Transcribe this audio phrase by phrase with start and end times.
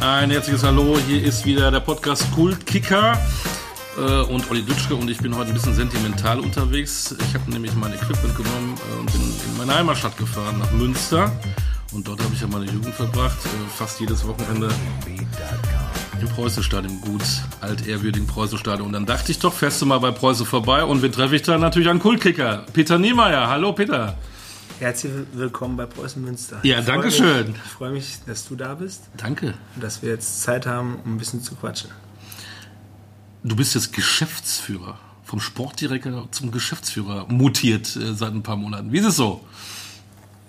[0.00, 3.18] Ein herzliches Hallo, hier ist wieder der Podcast Kult Kicker
[3.96, 7.14] äh, und Olli Dütschke und ich bin heute ein bisschen sentimental unterwegs.
[7.18, 11.32] Ich habe nämlich mein Equipment genommen äh, und bin in meine Heimatstadt gefahren, nach Münster.
[11.92, 14.68] Und dort habe ich ja meine Jugend verbracht, äh, fast jedes Wochenende
[16.20, 17.22] im Preußenstadion, gut
[17.60, 18.86] altehrwürdigen Preußenstadion.
[18.86, 21.56] Und dann dachte ich doch, du mal bei Preußen vorbei und wen treffe ich da?
[21.58, 23.48] Natürlich einen Kultkicker, Peter Niemeyer.
[23.48, 24.16] Hallo Peter.
[24.78, 26.60] Herzlich willkommen bei Preußen Münster.
[26.62, 27.54] Ja, danke schön.
[27.54, 29.08] Ich freue mich, dass du da bist.
[29.16, 29.54] Danke.
[29.74, 31.90] Und dass wir jetzt Zeit haben, um ein bisschen zu quatschen.
[33.42, 34.98] Du bist jetzt Geschäftsführer.
[35.24, 38.92] Vom Sportdirektor zum Geschäftsführer mutiert äh, seit ein paar Monaten.
[38.92, 39.40] Wie ist es so?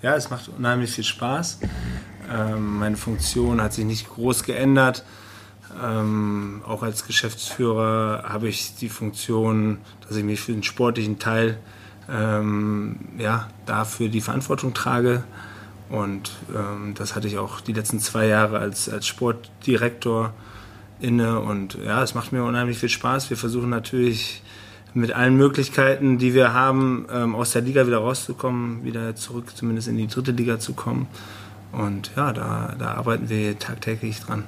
[0.02, 1.59] Ja, es macht unheimlich viel Spaß.
[2.30, 5.05] Ähm, meine Funktion hat sich nicht groß geändert.
[5.81, 11.59] Ähm, auch als Geschäftsführer habe ich die Funktion, dass ich mich für den sportlichen Teil
[12.11, 15.23] ähm, ja, dafür die Verantwortung trage.
[15.89, 20.33] Und ähm, das hatte ich auch die letzten zwei Jahre als, als Sportdirektor
[20.99, 21.39] inne.
[21.39, 23.30] Und ja, es macht mir unheimlich viel Spaß.
[23.30, 24.41] Wir versuchen natürlich
[24.94, 29.88] mit allen Möglichkeiten, die wir haben, ähm, aus der Liga wieder rauszukommen, wieder zurück zumindest
[29.88, 31.08] in die dritte Liga zu kommen.
[31.72, 34.44] Und ja, da, da arbeiten wir tagtäglich dran.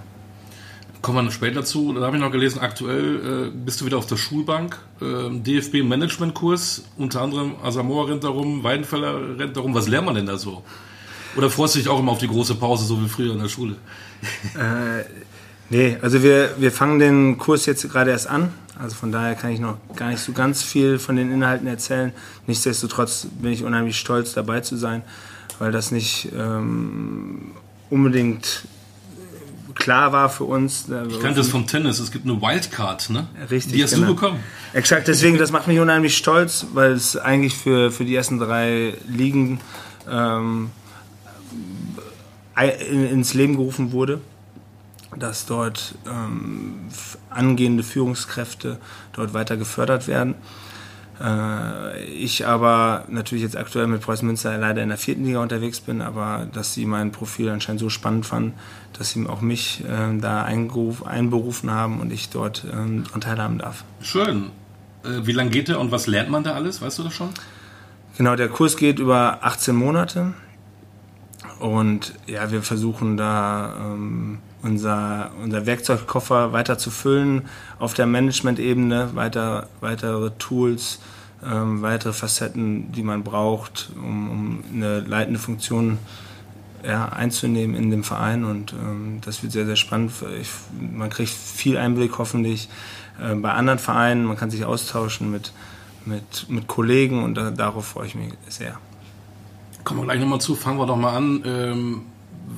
[1.02, 1.94] Kommen wir später dazu.
[1.94, 4.78] Da habe ich noch gelesen, aktuell äh, bist du wieder auf der Schulbank.
[5.02, 9.73] Äh, DFB Managementkurs, unter anderem Asamoah rennt darum, Weidenfeller rennt darum.
[9.73, 10.64] Was lernt man denn da so?
[11.38, 13.50] Oder freust du dich auch immer auf die große Pause, so wie früher in der
[13.50, 13.75] Schule?
[14.55, 15.05] Äh,
[15.70, 18.52] nee, also wir, wir fangen den Kurs jetzt gerade erst an.
[18.77, 22.11] Also von daher kann ich noch gar nicht so ganz viel von den Inhalten erzählen.
[22.47, 25.03] Nichtsdestotrotz bin ich unheimlich stolz dabei zu sein,
[25.59, 27.52] weil das nicht ähm,
[27.89, 28.64] unbedingt
[29.80, 30.85] klar war für uns.
[31.09, 33.27] Ich kannte das vom Tennis, es gibt eine Wildcard, ne?
[33.49, 33.73] Richtig.
[33.73, 34.08] Die hast genau.
[34.08, 34.39] du bekommen.
[34.73, 38.94] Exakt, deswegen, das macht mich unheimlich stolz, weil es eigentlich für, für die ersten drei
[39.08, 39.59] Ligen
[40.09, 40.69] ähm,
[43.11, 44.21] ins Leben gerufen wurde,
[45.17, 46.89] dass dort ähm,
[47.30, 48.77] angehende Führungskräfte
[49.14, 50.36] dort weiter gefördert werden.
[51.21, 55.81] Äh, ich aber natürlich jetzt aktuell mit Preußen Münster leider in der vierten Liga unterwegs
[55.81, 58.53] bin, aber dass sie mein Profil anscheinend so spannend fanden,
[58.97, 63.83] dass sie auch mich äh, da einberufen haben und ich dort ähm, teilhaben darf.
[64.02, 64.52] Schön.
[65.03, 66.81] Äh, wie lange geht der und was lernt man da alles?
[66.81, 67.29] Weißt du das schon?
[68.17, 70.33] Genau, der Kurs geht über 18 Monate.
[71.59, 77.47] Und ja, wir versuchen da ähm, unser, unser Werkzeugkoffer weiter zu füllen
[77.80, 80.99] auf der Management-Ebene, weiter, weitere Tools,
[81.45, 85.97] ähm, weitere Facetten, die man braucht, um, um eine leitende Funktion
[86.83, 88.43] ja, einzunehmen in dem Verein.
[88.43, 90.11] Und ähm, das wird sehr, sehr spannend.
[90.42, 90.49] Ich,
[90.80, 92.70] man kriegt viel Einblick hoffentlich
[93.21, 94.26] äh, bei anderen Vereinen.
[94.26, 95.53] Man kann sich austauschen mit,
[96.05, 98.77] mit, mit Kollegen und da, darauf freue ich mich sehr.
[99.83, 101.41] Kommen wir gleich nochmal zu, fangen wir doch mal an.
[101.45, 102.02] Ähm,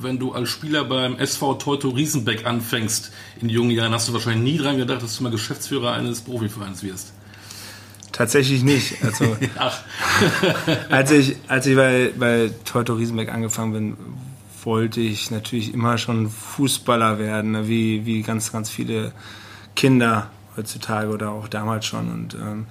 [0.00, 4.54] wenn du als Spieler beim SV Teuto Riesenbeck anfängst in jungen Jahren, hast du wahrscheinlich
[4.54, 7.12] nie dran gedacht, dass du mal Geschäftsführer eines Profivereins wirst.
[8.12, 9.02] Tatsächlich nicht.
[9.02, 9.24] Also,
[10.90, 13.96] als ich, als ich bei, bei Teuto Riesenbeck angefangen bin,
[14.64, 17.68] wollte ich natürlich immer schon Fußballer werden, ne?
[17.68, 19.12] wie, wie ganz, ganz viele
[19.74, 22.12] Kinder heutzutage oder auch damals schon.
[22.12, 22.66] Und ähm,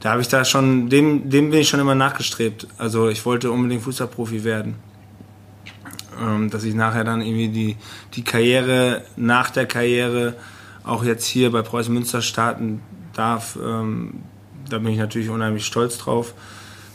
[0.00, 2.66] da habe ich da schon, dem, dem bin ich schon immer nachgestrebt.
[2.78, 4.76] Also ich wollte unbedingt Fußballprofi werden.
[6.20, 7.76] Ähm, dass ich nachher dann irgendwie die,
[8.14, 10.34] die Karriere nach der Karriere
[10.84, 12.80] auch jetzt hier bei Preußen Münster starten
[13.12, 13.58] darf.
[13.62, 14.20] Ähm,
[14.68, 16.34] da bin ich natürlich unheimlich stolz drauf.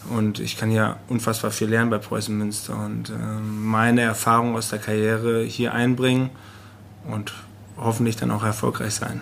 [0.10, 4.70] Und ich kann ja unfassbar viel lernen bei Preußen Münster und ähm, meine Erfahrung aus
[4.70, 6.32] der Karriere hier einbringen
[7.08, 7.34] und
[7.78, 9.22] hoffentlich dann auch erfolgreich sein.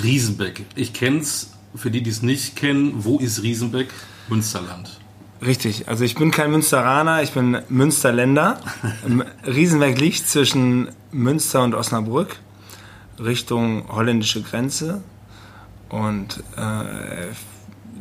[0.00, 0.66] Riesenbeck.
[0.74, 3.88] Ich kenne es für die, die es nicht kennen, wo ist Riesenbeck?
[4.28, 5.00] Münsterland.
[5.42, 8.60] Richtig, also ich bin kein Münsteraner, ich bin Münsterländer.
[9.46, 12.36] Riesenberg liegt zwischen Münster und Osnabrück,
[13.18, 15.02] Richtung holländische Grenze.
[15.88, 17.32] Und äh,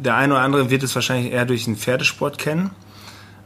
[0.04, 2.72] der eine oder andere wird es wahrscheinlich eher durch den Pferdesport kennen,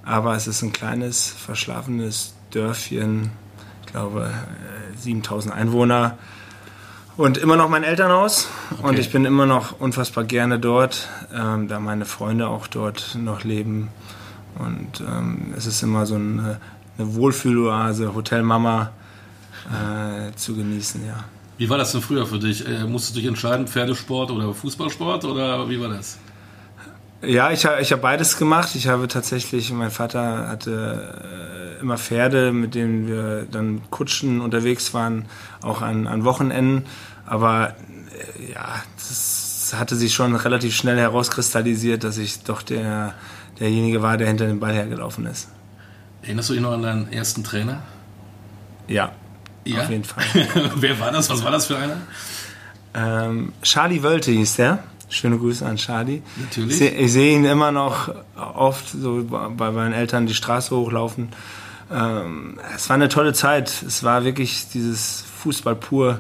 [0.04, 3.32] aber es ist ein kleines, verschlafenes Dörfchen,
[3.86, 4.32] ich glaube
[4.98, 6.18] 7000 äh, Einwohner,
[7.18, 8.48] und immer noch mein Elternhaus.
[8.72, 8.88] Okay.
[8.88, 13.44] Und ich bin immer noch unfassbar gerne dort, ähm, da meine Freunde auch dort noch
[13.44, 13.90] leben.
[14.60, 16.60] Und ähm, es ist immer so eine,
[16.98, 18.92] eine Wohlfühloase, Hotel Mama
[19.72, 21.24] äh, zu genießen, ja.
[21.58, 22.68] Wie war das denn früher für dich?
[22.68, 26.18] Äh, musstest du dich entscheiden, Pferdesport oder Fußballsport oder wie war das?
[27.22, 28.76] Ja, ich, ich habe beides gemacht.
[28.76, 34.94] Ich habe tatsächlich, mein Vater hatte äh, immer Pferde, mit denen wir dann Kutschen unterwegs
[34.94, 35.26] waren,
[35.62, 36.86] auch an, an Wochenenden.
[37.26, 43.14] Aber äh, ja, das hatte sich schon relativ schnell herauskristallisiert, dass ich doch der,
[43.60, 45.50] derjenige war, der hinter dem Ball hergelaufen ist.
[46.24, 47.84] Erinnerst du dich noch an deinen ersten Trainer?
[48.88, 49.12] Ja,
[49.66, 49.84] Ja?
[49.84, 50.24] Auf jeden Fall.
[50.76, 51.30] Wer war das?
[51.30, 51.98] Was war das für einer?
[52.94, 54.84] Ähm, Charlie Wölte hieß der.
[55.10, 56.22] Schöne Grüße an Charlie.
[56.38, 56.82] Natürlich.
[56.82, 61.30] Ich, ich sehe ihn immer noch oft so bei meinen Eltern die Straße hochlaufen.
[61.94, 63.84] Ähm, es war eine tolle Zeit.
[63.86, 66.20] Es war wirklich dieses Fußball pur,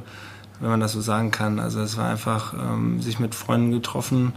[0.59, 1.59] wenn man das so sagen kann.
[1.59, 4.33] Also es war einfach ähm, sich mit Freunden getroffen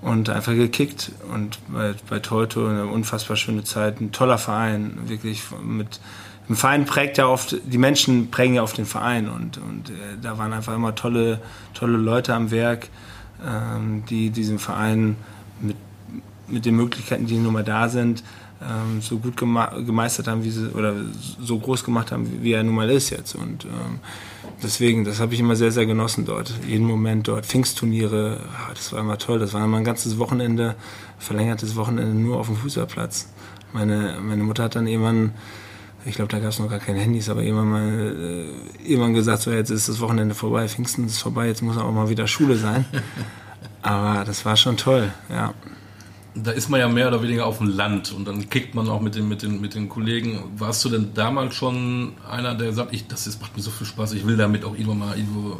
[0.00, 1.12] und einfach gekickt.
[1.32, 4.00] Und bei, bei Teuto eine unfassbar schöne Zeit.
[4.00, 6.00] Ein toller Verein, wirklich mit
[6.48, 10.18] ein Verein prägt ja oft, die Menschen prägen ja oft den Verein und, und äh,
[10.20, 11.40] da waren einfach immer tolle,
[11.72, 12.88] tolle Leute am Werk,
[13.46, 15.16] ähm, die diesen Verein
[15.60, 15.76] mit,
[16.48, 18.24] mit den Möglichkeiten, die nun mal da sind,
[18.68, 20.94] ähm, so gut gemeistert haben, wie sie, oder
[21.40, 23.34] so groß gemacht haben, wie, er nun mal ist jetzt.
[23.34, 24.00] Und ähm,
[24.62, 26.52] deswegen, das habe ich immer sehr, sehr genossen dort.
[26.66, 27.46] Jeden Moment dort.
[27.46, 29.38] Pfingstturniere, ah, das war immer toll.
[29.38, 30.74] Das war immer ein ganzes Wochenende,
[31.18, 33.28] verlängertes Wochenende nur auf dem Fußballplatz.
[33.72, 35.32] Meine, meine Mutter hat dann irgendwann
[36.04, 39.42] ich glaube, da gab es noch gar keine Handys, aber irgendwann mal äh, irgendwann gesagt,
[39.42, 42.56] so jetzt ist das Wochenende vorbei, Pfingsten ist vorbei, jetzt muss auch mal wieder Schule
[42.56, 42.84] sein.
[43.82, 45.54] aber das war schon toll, ja.
[46.34, 49.00] Da ist man ja mehr oder weniger auf dem Land und dann kickt man auch
[49.00, 50.42] mit den, mit den, mit den Kollegen.
[50.56, 53.86] Warst du denn damals schon einer, der sagt, ich, das ist, macht mir so viel
[53.86, 55.58] Spaß, ich will damit auch irgendwann mal irgendwo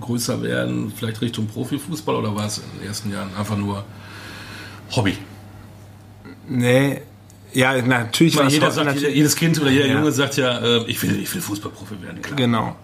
[0.00, 3.84] größer werden, vielleicht Richtung Profifußball oder war es in den ersten Jahren einfach nur
[4.94, 5.18] Hobby?
[6.48, 7.02] Nee,
[7.52, 9.94] ja, natürlich war jeder sagt, natürlich, jedes Kind oder jeder ja.
[9.94, 12.20] Junge sagt ja, äh, ich, will, ich will Fußballprofi werden.
[12.22, 12.36] Klar.
[12.36, 12.76] Genau.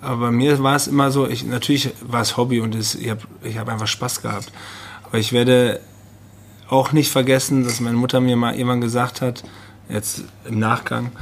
[0.00, 3.20] Aber mir war es immer so, ich, natürlich war es Hobby und es, ich habe
[3.42, 4.52] ich hab einfach Spaß gehabt.
[5.04, 5.80] Aber ich werde
[6.68, 9.42] auch nicht vergessen, dass meine Mutter mir mal irgendwann gesagt hat,
[9.88, 11.12] jetzt im Nachgang,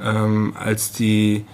[0.00, 1.44] ähm, als die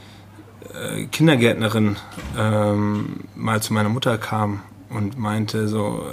[0.75, 1.97] äh, Kindergärtnerin
[2.39, 4.61] ähm, mal zu meiner Mutter kam
[4.91, 6.06] und meinte so,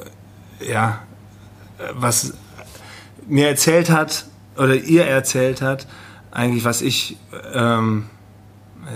[0.67, 0.99] ja,
[1.93, 2.33] was
[3.27, 4.25] mir erzählt hat,
[4.57, 5.87] oder ihr erzählt hat,
[6.31, 7.17] eigentlich was ich,
[7.53, 8.05] ähm,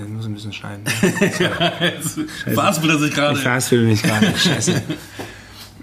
[0.03, 0.83] ich muss ein bisschen schneiden.
[1.39, 1.71] ja,
[2.53, 3.35] verhaspelt er sich gerade.
[3.35, 4.81] Ich verhaspel mich gerade, scheiße.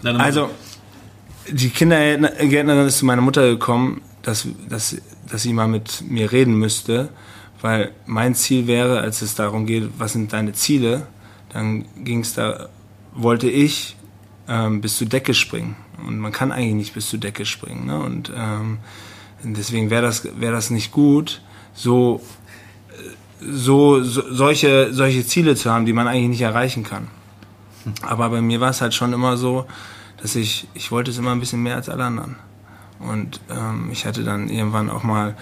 [0.04, 0.50] also,
[1.50, 4.96] die Kindergärtnerin ist zu meiner Mutter gekommen, dass, dass,
[5.28, 7.08] dass sie mal mit mir reden müsste,
[7.60, 11.06] weil mein Ziel wäre, als es darum geht, was sind deine Ziele,
[11.52, 12.68] dann ging es da,
[13.14, 13.96] wollte ich
[14.48, 15.76] ähm, bis zur Decke springen.
[16.06, 17.86] Und man kann eigentlich nicht bis zur Decke springen.
[17.86, 18.00] Ne?
[18.00, 18.78] Und ähm,
[19.42, 21.40] Deswegen wäre das, wäre das nicht gut,
[21.74, 22.20] so,
[23.40, 27.08] so, so, solche, solche Ziele zu haben, die man eigentlich nicht erreichen kann.
[28.02, 29.66] Aber bei mir war es halt schon immer so,
[30.20, 32.36] dass ich, ich wollte es immer ein bisschen mehr als alle anderen.
[32.98, 35.34] Und ähm, ich hatte dann irgendwann auch mal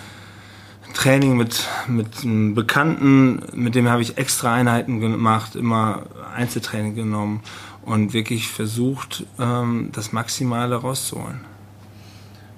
[0.94, 6.04] Training mit, mit einem Bekannten, mit dem habe ich extra Einheiten gemacht, immer
[6.34, 7.40] Einzeltraining genommen
[7.82, 11.40] und wirklich versucht, ähm, das Maximale rauszuholen.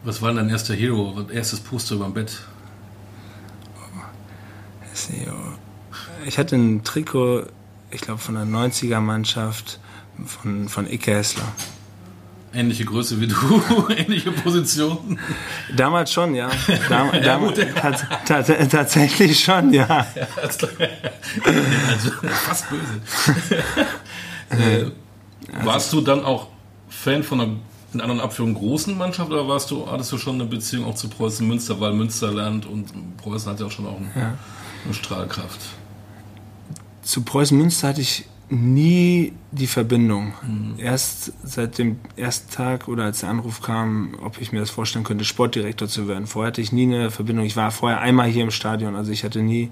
[0.05, 2.41] Was war dein erster Hero, erstes Poster über dem Bett?
[6.27, 7.45] Ich hatte ein Trikot,
[7.91, 9.81] ich glaube, von der 90er-Mannschaft
[10.25, 11.45] von, von Ike Hessler.
[12.53, 13.37] Ähnliche Größe wie du,
[13.97, 15.19] ähnliche Position.
[15.77, 16.51] Damals schon, ja.
[16.89, 19.87] Dam, ja dam, tatsächlich schon, ja.
[19.87, 20.67] ja also,
[22.29, 23.01] fast böse.
[24.51, 24.87] äh,
[25.65, 26.49] warst du dann auch
[26.89, 27.53] Fan von einer
[27.93, 31.09] in anderen Abführungen großen Mannschaft oder warst du, hattest du schon eine Beziehung auch zu
[31.09, 34.39] Preußen Münster, weil Münsterland und Preußen hat ja auch schon auch eine, ja.
[34.85, 35.61] eine Strahlkraft?
[37.03, 40.35] Zu Preußen Münster hatte ich nie die Verbindung.
[40.43, 40.75] Mhm.
[40.79, 45.05] Erst seit dem ersten Tag oder als der Anruf kam, ob ich mir das vorstellen
[45.05, 46.27] könnte, Sportdirektor zu werden.
[46.27, 47.47] Vorher hatte ich nie eine Verbindung.
[47.47, 49.71] Ich war vorher einmal hier im Stadion, also ich hatte nie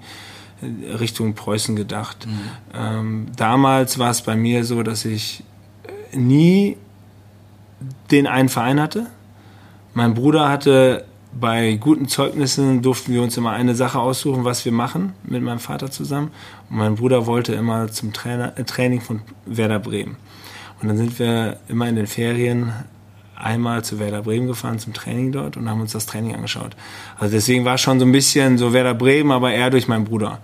[0.62, 2.26] Richtung Preußen gedacht.
[2.26, 2.40] Mhm.
[2.74, 5.42] Ähm, damals war es bei mir so, dass ich
[6.12, 6.76] nie
[8.10, 9.06] den einen Verein hatte.
[9.94, 11.04] Mein Bruder hatte
[11.38, 15.58] bei guten Zeugnissen durften wir uns immer eine Sache aussuchen, was wir machen mit meinem
[15.58, 16.30] Vater zusammen.
[16.70, 20.16] Mein Bruder wollte immer zum Trainer, äh, Training von Werder Bremen.
[20.80, 22.72] Und dann sind wir immer in den Ferien
[23.34, 26.76] einmal zu Werder Bremen gefahren zum Training dort und haben uns das Training angeschaut.
[27.18, 30.40] Also deswegen war schon so ein bisschen so Werder Bremen, aber eher durch meinen Bruder.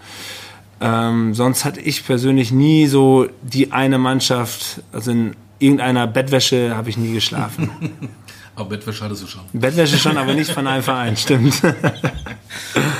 [0.81, 6.91] Ähm, sonst hatte ich persönlich nie so die eine Mannschaft, also in irgendeiner Bettwäsche habe
[6.91, 7.71] ich nie geschlafen.
[8.57, 9.43] aber Bettwäsche hattest du schon.
[9.53, 11.63] Bettwäsche schon, aber nicht von einem Verein, stimmt.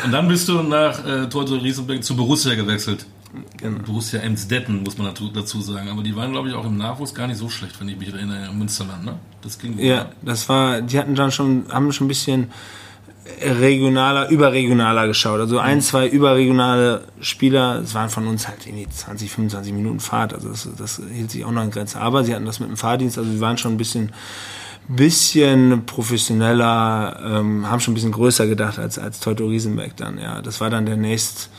[0.05, 3.07] Und dann bist du nach äh, Torte Riesenberg zu Borussia gewechselt.
[3.57, 3.81] Genau.
[3.81, 5.89] Borussia Emsdetten, muss man dazu sagen.
[5.89, 8.13] Aber die waren, glaube ich, auch im Nachwuchs gar nicht so schlecht, wenn ich mich
[8.13, 9.19] erinnere, im Münsterland, ne?
[9.43, 12.51] Das ging Ja, das war, die hatten dann schon, haben schon ein bisschen
[13.43, 15.41] regionaler, überregionaler geschaut.
[15.41, 20.35] Also ein, zwei überregionale Spieler, es waren von uns halt irgendwie 20, 25 Minuten Fahrt.
[20.35, 22.01] Also das, das hielt sich auch noch in Grenze.
[22.01, 24.13] Aber sie hatten das mit dem Fahrdienst, also wir waren schon ein bisschen,
[24.89, 30.43] bisschen professioneller, ähm, haben schon ein bisschen größer gedacht als, als Teuto Riesenbeck dann, ja.
[30.43, 31.51] Das war dann der nächst,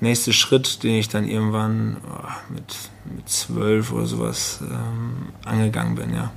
[0.00, 2.74] nächste Schritt, den ich dann irgendwann oh, mit,
[3.14, 6.30] mit zwölf oder sowas ähm, angegangen bin, ja.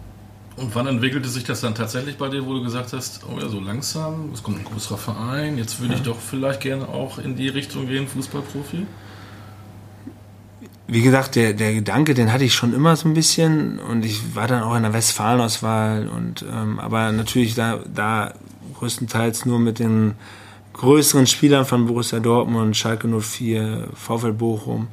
[0.58, 3.48] Und wann entwickelte sich das dann tatsächlich bei dir, wo du gesagt hast, oh ja,
[3.48, 6.00] so langsam, es kommt ein größerer Verein, jetzt würde ja.
[6.00, 8.86] ich doch vielleicht gerne auch in die Richtung gehen, Fußballprofi?
[10.92, 14.36] Wie gesagt, der, der Gedanke, den hatte ich schon immer so ein bisschen und ich
[14.36, 18.34] war dann auch in der Westfalenauswahl und ähm, aber natürlich da, da
[18.78, 20.16] größtenteils nur mit den
[20.74, 24.90] größeren Spielern von Borussia Dortmund, Schalke 04, VfL Bochum.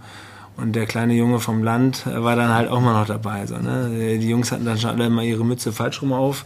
[0.57, 3.45] Und der kleine Junge vom Land war dann halt auch mal noch dabei.
[3.47, 4.19] So, ne?
[4.21, 6.45] Die Jungs hatten dann schon alle immer ihre Mütze falsch rum auf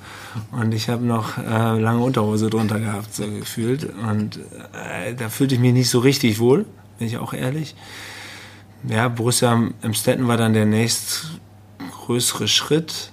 [0.52, 3.87] und ich habe noch äh, lange Unterhose drunter gehabt, so gefühlt.
[4.11, 6.64] Und äh, da fühlte ich mich nicht so richtig wohl,
[6.99, 7.75] bin ich auch ehrlich.
[8.89, 13.12] Ja, Borussia im Stetten war dann der nächstgrößere Schritt,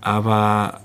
[0.00, 0.80] aber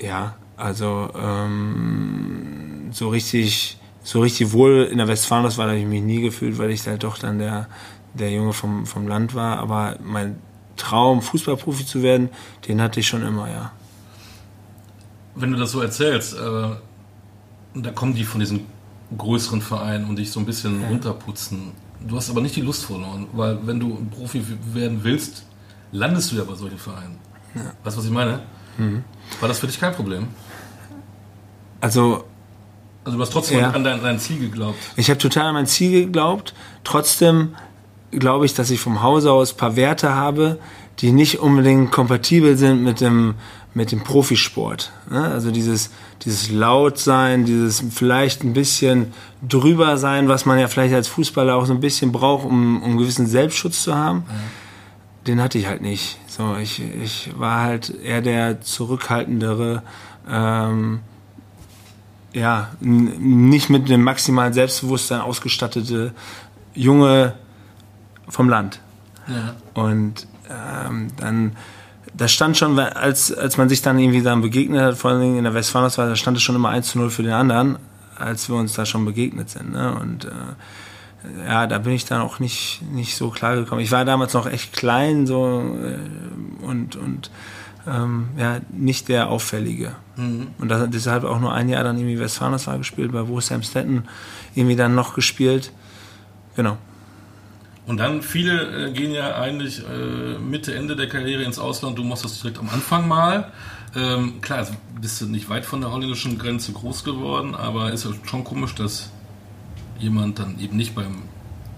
[0.00, 6.22] ja, also ähm, so richtig so richtig wohl in der Westfalen-Auswahl habe ich mich nie
[6.22, 7.68] gefühlt, weil ich halt doch dann der,
[8.14, 9.58] der Junge vom, vom Land war.
[9.58, 10.38] Aber mein
[10.78, 12.30] Traum, Fußballprofi zu werden,
[12.66, 13.72] den hatte ich schon immer, ja.
[15.34, 16.70] Wenn du das so erzählst, äh,
[17.74, 18.64] da kommen die von diesen
[19.16, 20.88] größeren Vereinen und dich so ein bisschen ja.
[20.88, 21.72] runterputzen.
[22.00, 25.44] Du hast aber nicht die Lust verloren, weil wenn du Profi werden willst,
[25.92, 27.18] landest du ja bei solchen Vereinen.
[27.54, 27.72] Ja.
[27.82, 28.40] Weißt du, was ich meine?
[28.76, 29.04] Mhm.
[29.40, 30.28] War das für dich kein Problem?
[31.80, 32.24] Also
[33.04, 33.70] also du hast trotzdem ja.
[33.70, 34.76] an dein, dein, Ziel geglaubt.
[34.96, 36.52] Ich habe total an mein Ziel geglaubt.
[36.84, 37.54] Trotzdem
[38.10, 40.58] glaube ich, dass ich vom Hause aus ein paar Werte habe,
[41.00, 43.34] die nicht unbedingt kompatibel sind mit dem,
[43.74, 44.92] mit dem Profisport.
[45.10, 45.22] Ne?
[45.22, 45.90] Also dieses,
[46.22, 49.12] dieses Lautsein, dieses vielleicht ein bisschen
[49.46, 52.90] drüber sein, was man ja vielleicht als Fußballer auch so ein bisschen braucht, um, um
[52.90, 54.24] einen gewissen Selbstschutz zu haben.
[54.28, 54.34] Ja.
[55.26, 56.18] Den hatte ich halt nicht.
[56.26, 59.82] So, ich, ich war halt eher der zurückhaltendere,
[60.28, 61.00] ähm,
[62.32, 66.12] ja, nicht mit dem maximalen Selbstbewusstsein ausgestattete
[66.74, 67.34] Junge
[68.28, 68.80] vom Land.
[69.26, 69.56] Ja.
[69.74, 71.52] Und ähm, dann,
[72.14, 75.44] das stand schon, als, als man sich dann irgendwie dann begegnet hat, vor allem in
[75.44, 77.78] der Westfalenauswahl, da stand es schon immer 1 zu 0 für den anderen,
[78.16, 79.72] als wir uns da schon begegnet sind.
[79.72, 79.94] Ne?
[80.00, 83.80] Und äh, ja, da bin ich dann auch nicht, nicht so klar gekommen.
[83.80, 87.30] Ich war damals noch echt klein so äh, und, und
[87.86, 89.92] ähm, ja, nicht der Auffällige.
[90.16, 90.48] Mhm.
[90.58, 94.04] Und das, deshalb auch nur ein Jahr dann irgendwie Westfalenauswahl gespielt, bei Borussia Amstetten
[94.54, 95.72] irgendwie dann noch gespielt.
[96.56, 96.76] Genau.
[97.88, 101.98] Und dann, viele äh, gehen ja eigentlich äh, Mitte, Ende der Karriere ins Ausland.
[101.98, 103.50] Du machst das direkt am Anfang mal.
[103.96, 108.04] Ähm, klar, also bist du nicht weit von der holländischen Grenze groß geworden, aber ist
[108.04, 109.10] ja schon komisch, dass
[109.98, 111.22] jemand dann eben nicht beim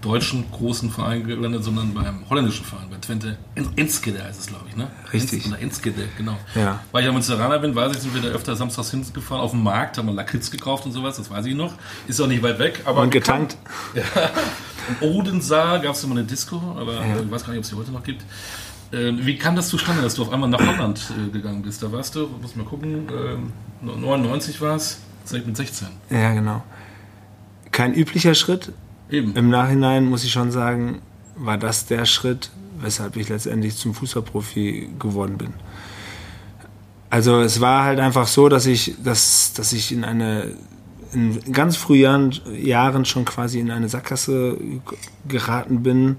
[0.01, 3.37] deutschen großen Verein gelandet, sondern beim holländischen Verein, bei Twente
[3.75, 4.87] Enskede heißt es, glaube ich, ne?
[5.13, 5.47] Richtig.
[5.47, 6.37] Oder Enskede, genau.
[6.55, 6.79] Ja.
[6.91, 9.63] Weil ich ja Münsteraner bin, weiß ich, sind wir da öfter samstags hingefahren auf dem
[9.63, 11.73] Markt, haben wir Lakritz gekauft und sowas, das weiß ich noch.
[12.07, 12.81] Ist auch nicht weit weg.
[12.85, 13.57] Aber und getankt.
[13.93, 14.03] Ja.
[14.89, 17.19] Im Odensaal gab es immer eine Disco, aber ja.
[17.19, 18.23] ich weiß gar nicht, ob es die heute noch gibt.
[18.93, 21.83] Ähm, wie kam das zustande, dass du auf einmal nach Holland äh, gegangen bist?
[21.83, 24.99] Da warst du, muss mal gucken, äh, 99 war es,
[25.31, 25.87] mit 16.
[26.09, 26.63] Ja, genau.
[27.71, 28.73] Kein üblicher Schritt,
[29.11, 29.35] Eben.
[29.35, 31.01] Im Nachhinein muss ich schon sagen,
[31.35, 32.49] war das der Schritt,
[32.79, 35.53] weshalb ich letztendlich zum Fußballprofi geworden bin.
[37.09, 40.53] Also es war halt einfach so, dass ich, dass, dass ich in eine
[41.13, 44.57] in ganz frühen Jahren schon quasi in eine Sackgasse
[45.27, 46.15] geraten bin,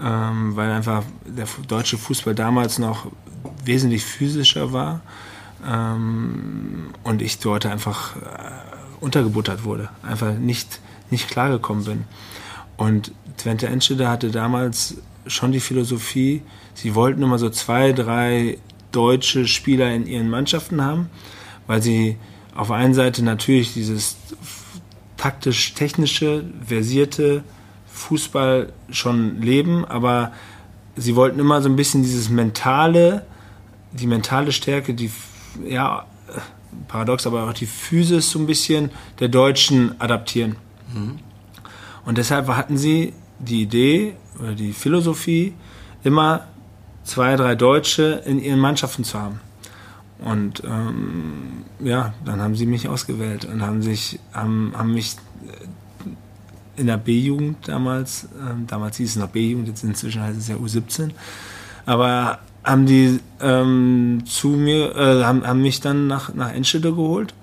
[0.00, 3.10] ähm, weil einfach der deutsche Fußball damals noch
[3.64, 5.00] wesentlich physischer war
[5.66, 8.20] ähm, und ich dort einfach äh,
[9.00, 12.04] untergebuttert wurde, einfach nicht, nicht klargekommen bin.
[12.76, 16.42] Und Twente Enschede hatte damals schon die Philosophie,
[16.74, 18.58] sie wollten immer so zwei, drei
[18.92, 21.10] deutsche Spieler in ihren Mannschaften haben,
[21.66, 22.16] weil sie
[22.54, 24.16] auf der einen Seite natürlich dieses
[25.16, 27.44] taktisch-technische, versierte
[27.88, 30.32] Fußball schon leben, aber
[30.96, 33.26] sie wollten immer so ein bisschen dieses mentale,
[33.92, 35.10] die mentale Stärke, die,
[35.64, 36.06] ja,
[36.86, 40.56] paradox, aber auch die Physis so ein bisschen der Deutschen adaptieren.
[40.94, 41.18] Mhm.
[42.04, 45.54] Und deshalb hatten sie die Idee oder die Philosophie,
[46.04, 46.46] immer
[47.04, 49.40] zwei, drei Deutsche in ihren Mannschaften zu haben.
[50.18, 55.16] Und ähm, ja, dann haben sie mich ausgewählt und haben sich, haben, haben mich
[56.76, 60.56] in der B-Jugend damals, ähm, damals hieß es noch B-Jugend, jetzt inzwischen heißt es ja
[60.56, 61.10] U17,
[61.86, 67.34] aber haben die ähm, zu mir, äh, haben, haben mich dann nach, nach Enschede geholt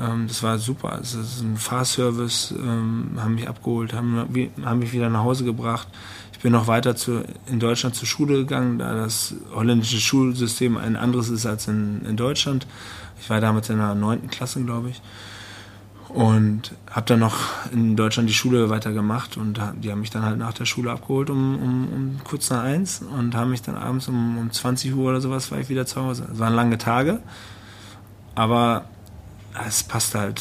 [0.00, 0.98] ähm, das war super.
[1.00, 4.28] Es ist ein Fahrservice, ähm, haben mich abgeholt, haben,
[4.64, 5.88] haben mich wieder nach Hause gebracht.
[6.32, 10.94] Ich bin noch weiter zu, in Deutschland zur Schule gegangen, da das holländische Schulsystem ein
[10.96, 12.66] anderes ist als in, in Deutschland.
[13.20, 15.02] Ich war damals in der neunten Klasse, glaube ich.
[16.08, 17.36] Und habe dann noch
[17.70, 21.28] in Deutschland die Schule weitergemacht und die haben mich dann halt nach der Schule abgeholt
[21.28, 25.10] um, um, um kurz nach eins und haben mich dann abends um, um 20 Uhr
[25.10, 26.26] oder sowas war ich wieder zu Hause.
[26.32, 27.20] Es waren lange Tage,
[28.34, 28.86] aber
[29.66, 30.40] es passte halt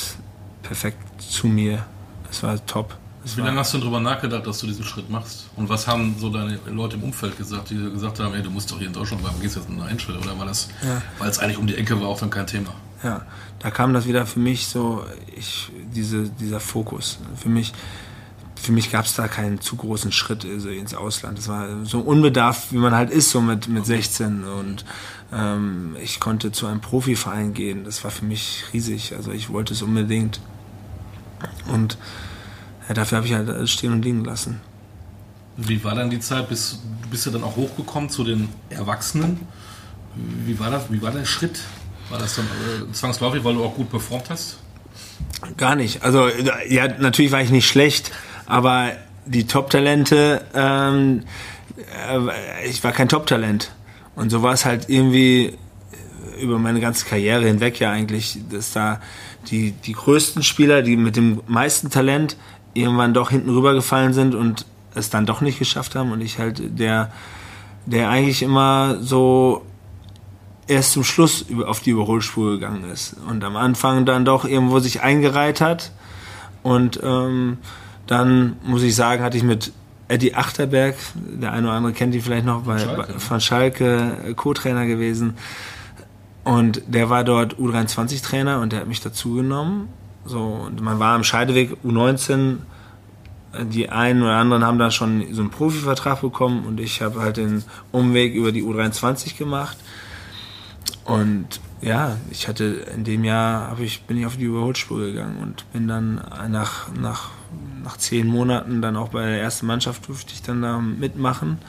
[0.64, 1.86] perfekt zu mir.
[2.32, 2.96] Es war top.
[3.26, 5.50] Es Wie war lange hast du denn darüber nachgedacht, dass du diesen Schritt machst?
[5.58, 8.72] Und was haben so deine Leute im Umfeld gesagt, die gesagt haben, ey, du musst
[8.72, 10.18] doch hier in Deutschland bleiben, gehst jetzt in eine Einschule?
[10.20, 11.02] Oder war das, Ja.
[11.20, 12.70] weil es eigentlich um die Ecke war, auch dann kein Thema?
[13.04, 13.26] Ja,
[13.60, 17.20] da kam das wieder für mich so, ich, diese, dieser Fokus.
[17.36, 17.74] Für mich,
[18.56, 21.38] für mich gab es da keinen zu großen Schritt also ins Ausland.
[21.38, 24.44] Das war so unbedarft, wie man halt ist, so mit, mit 16.
[24.44, 24.84] Und
[25.32, 27.84] ähm, ich konnte zu einem Profiverein gehen.
[27.84, 29.16] Das war für mich riesig.
[29.16, 30.40] Also ich wollte es unbedingt.
[31.72, 31.98] Und
[32.88, 34.60] ja, dafür habe ich halt alles stehen und liegen lassen.
[35.56, 36.50] Wie war dann die Zeit?
[36.50, 39.40] Bis, du bist ja dann auch hochgekommen zu den Erwachsenen.
[40.16, 40.92] Wie war das?
[40.92, 41.60] Wie war der Schritt?
[42.10, 44.58] War das dann äh, zwangsläufig, weil du auch gut performt hast?
[45.58, 46.04] Gar nicht.
[46.04, 46.30] Also
[46.68, 48.12] ja, natürlich war ich nicht schlecht,
[48.46, 48.92] aber
[49.26, 51.24] die Top-Talente, ähm,
[51.78, 53.72] äh, ich war kein Top-Talent.
[54.16, 55.58] Und so war es halt irgendwie
[56.40, 59.02] über meine ganze Karriere hinweg ja eigentlich, dass da
[59.50, 62.38] die, die größten Spieler, die mit dem meisten Talent
[62.74, 66.80] irgendwann doch hinten rübergefallen sind und es dann doch nicht geschafft haben und ich halt
[66.80, 67.12] der,
[67.86, 69.66] der eigentlich immer so
[70.68, 75.02] erst zum Schluss auf die Überholspur gegangen ist und am Anfang dann doch irgendwo sich
[75.02, 75.92] eingereiht hat
[76.64, 77.58] und ähm,
[78.06, 79.72] dann muss ich sagen, hatte ich mit
[80.10, 83.20] Eddie Achterberg, der eine oder andere kennt ihn vielleicht noch, bei, Schalke, bei, ne?
[83.20, 85.36] von Schalke äh, Co-Trainer gewesen
[86.44, 89.90] und der war dort U23-Trainer und der hat mich dazu genommen.
[90.26, 92.58] So, und man war am Scheideweg U19
[93.64, 97.38] die einen oder anderen haben da schon so einen Profivertrag bekommen und ich habe halt
[97.38, 99.78] den Umweg über die U23 gemacht.
[101.08, 105.38] Und ja, ich hatte in dem Jahr habe ich bin ich auf die Überholspur gegangen
[105.38, 106.16] und bin dann
[106.50, 107.30] nach nach
[107.82, 111.60] nach zehn Monaten dann auch bei der ersten Mannschaft durfte ich dann da mitmachen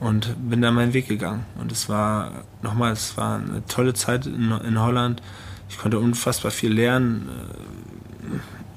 [0.00, 1.44] und bin dann meinen Weg gegangen.
[1.60, 5.20] Und es war nochmal, es war eine tolle Zeit in, in Holland.
[5.68, 7.28] Ich konnte unfassbar viel lernen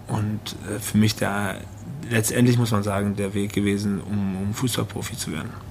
[0.10, 1.56] äh, und äh, für mich da
[2.10, 5.67] letztendlich muss man sagen der Weg gewesen, um, um Fußballprofi zu werden.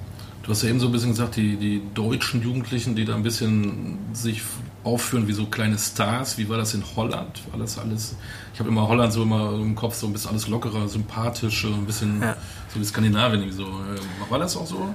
[0.46, 3.24] Du hast ja eben so ein bisschen gesagt, die, die deutschen Jugendlichen, die da ein
[3.24, 4.42] bisschen sich
[4.84, 6.38] aufführen wie so kleine Stars.
[6.38, 7.42] Wie war das in Holland?
[7.50, 8.14] War das alles?
[8.54, 11.84] Ich habe immer Holland so immer im Kopf so ein bisschen alles lockerer, sympathisch, ein
[11.84, 12.36] bisschen Ja.
[12.72, 13.40] so wie Skandinavien.
[13.42, 13.64] irgendwie So.
[13.64, 14.94] Äh, War das auch so?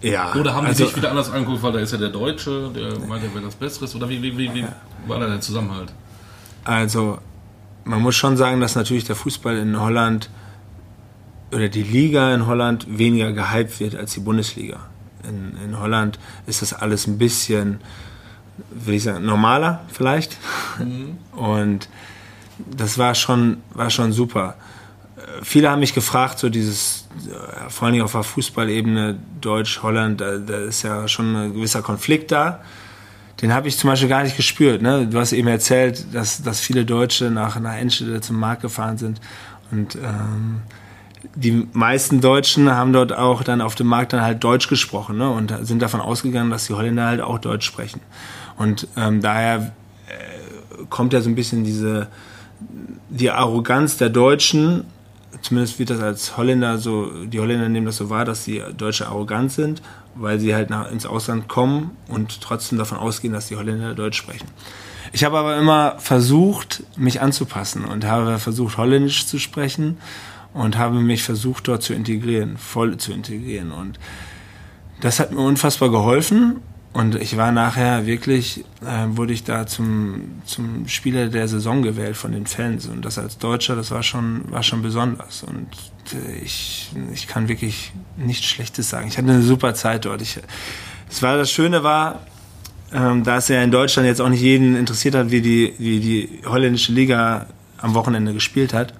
[0.00, 2.70] Ja, Oder haben die also- sich wieder anders angeguckt, weil da ist ja der Deutsche,
[2.74, 3.94] der meint, er wäre das Besseres?
[3.94, 4.64] Oder wie, wie, wie, wie
[5.06, 5.92] war da der Zusammenhalt?
[6.64, 7.18] Also,
[7.84, 10.30] man muss schon sagen, dass natürlich der Fußball in Holland
[11.52, 14.80] oder die Liga in Holland weniger gehypt wird als die Bundesliga.
[15.28, 17.80] In, in Holland ist das alles ein bisschen,
[18.70, 20.38] will ich sagen, normaler vielleicht.
[21.32, 21.88] Und
[22.58, 24.56] das war schon, war schon super.
[25.42, 30.20] Viele haben mich gefragt, so dieses, äh, vor allen Dingen auf der Fußballebene, Deutsch, Holland,
[30.20, 32.60] da, da ist ja schon ein gewisser Konflikt da.
[33.40, 34.82] Den habe ich zum Beispiel gar nicht gespürt.
[34.82, 35.06] Ne?
[35.06, 39.20] Du hast eben erzählt, dass, dass viele Deutsche nach, nach Enschede zum Markt gefahren sind.
[39.70, 40.62] Und ähm,
[41.34, 45.30] die meisten Deutschen haben dort auch dann auf dem Markt dann halt Deutsch gesprochen ne?
[45.30, 48.00] und sind davon ausgegangen, dass die Holländer halt auch Deutsch sprechen.
[48.56, 49.72] Und ähm, daher
[50.08, 52.08] äh, kommt ja so ein bisschen diese
[53.10, 54.84] die Arroganz der Deutschen,
[55.42, 59.08] zumindest wird das als Holländer so, die Holländer nehmen das so wahr, dass die Deutsche
[59.08, 59.82] arrogant sind,
[60.14, 64.18] weil sie halt nach, ins Ausland kommen und trotzdem davon ausgehen, dass die Holländer Deutsch
[64.18, 64.46] sprechen.
[65.12, 69.98] Ich habe aber immer versucht, mich anzupassen und habe versucht, Holländisch zu sprechen
[70.52, 73.72] und habe mich versucht, dort zu integrieren, voll zu integrieren.
[73.72, 73.98] Und
[75.00, 76.60] das hat mir unfassbar geholfen.
[76.92, 82.16] Und ich war nachher wirklich, äh, wurde ich da zum, zum Spieler der Saison gewählt
[82.16, 82.86] von den Fans.
[82.86, 85.44] Und das als Deutscher, das war schon, war schon besonders.
[85.44, 85.68] Und
[86.12, 89.06] äh, ich, ich kann wirklich nichts Schlechtes sagen.
[89.06, 90.20] Ich hatte eine super Zeit dort.
[90.20, 90.40] Ich,
[91.08, 92.26] es war, das Schöne war,
[92.92, 96.00] ähm, da es ja in Deutschland jetzt auch nicht jeden interessiert hat, wie die, wie
[96.00, 97.46] die holländische Liga
[97.78, 98.94] am Wochenende gespielt hat,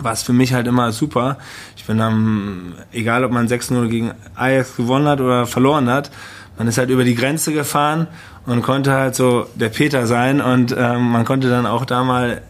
[0.00, 1.38] war es für mich halt immer super.
[1.76, 6.10] Ich bin am, egal ob man 6-0 gegen Ajax gewonnen hat oder verloren hat,
[6.58, 8.06] man ist halt über die Grenze gefahren
[8.46, 12.42] und konnte halt so der Peter sein und ähm, man konnte dann auch da mal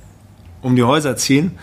[0.62, 1.58] um die Häuser ziehen.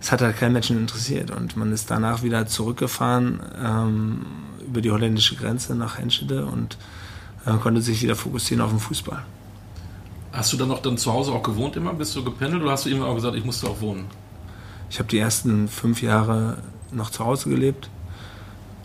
[0.00, 4.26] Es hat halt keinen Menschen interessiert und man ist danach wieder zurückgefahren ähm,
[4.66, 6.76] über die holländische Grenze nach Enschede und
[7.46, 9.22] äh, konnte sich wieder fokussieren auf den Fußball.
[10.32, 11.94] Hast du dann noch dann zu Hause auch gewohnt immer?
[11.94, 14.06] Bist du gependelt oder hast du immer auch gesagt, ich musste auch wohnen?
[14.90, 16.58] Ich habe die ersten fünf Jahre
[16.92, 17.90] noch zu Hause gelebt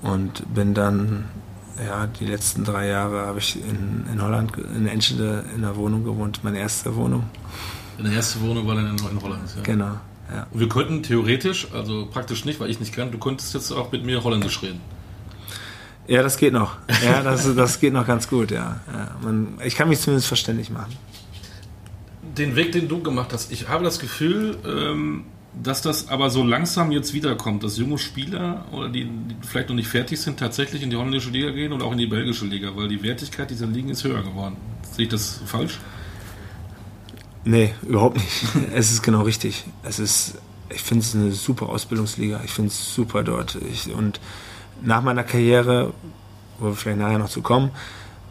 [0.02, 1.26] und bin dann,
[1.84, 6.04] ja, die letzten drei Jahre habe ich in, in Holland, in Enschede in der Wohnung
[6.04, 7.24] gewohnt, meine erste Wohnung.
[7.98, 9.62] Deine erste Wohnung war dann in, in Holland, ja.
[9.64, 9.98] Genau.
[10.34, 10.48] Ja.
[10.52, 13.92] Und wir könnten theoretisch, also praktisch nicht, weil ich nicht kann, du könntest jetzt auch
[13.92, 14.82] mit mir Holländisch reden.
[16.08, 16.76] Ja, das geht noch.
[17.04, 18.82] Ja, das, das geht noch ganz gut, ja.
[18.92, 20.94] ja man, ich kann mich zumindest verständlich machen.
[22.38, 25.26] Den Weg, den du gemacht hast, ich habe das Gefühl, ähm,
[25.62, 29.76] dass das aber so langsam jetzt wiederkommt, dass junge Spieler oder die, die, vielleicht noch
[29.76, 32.76] nicht fertig sind, tatsächlich in die holländische Liga gehen oder auch in die belgische Liga,
[32.76, 34.58] weil die Wertigkeit dieser Ligen ist höher geworden.
[34.92, 35.80] Sehe ich das falsch?
[37.46, 38.44] Nee, überhaupt nicht.
[38.74, 39.64] es ist genau richtig.
[39.84, 40.36] Es ist,
[40.70, 42.42] ich finde es eine super Ausbildungsliga.
[42.44, 43.58] Ich finde es super dort.
[43.72, 44.20] Ich, und
[44.82, 45.94] nach meiner Karriere,
[46.58, 47.72] wo wir vielleicht nachher noch zu kommen,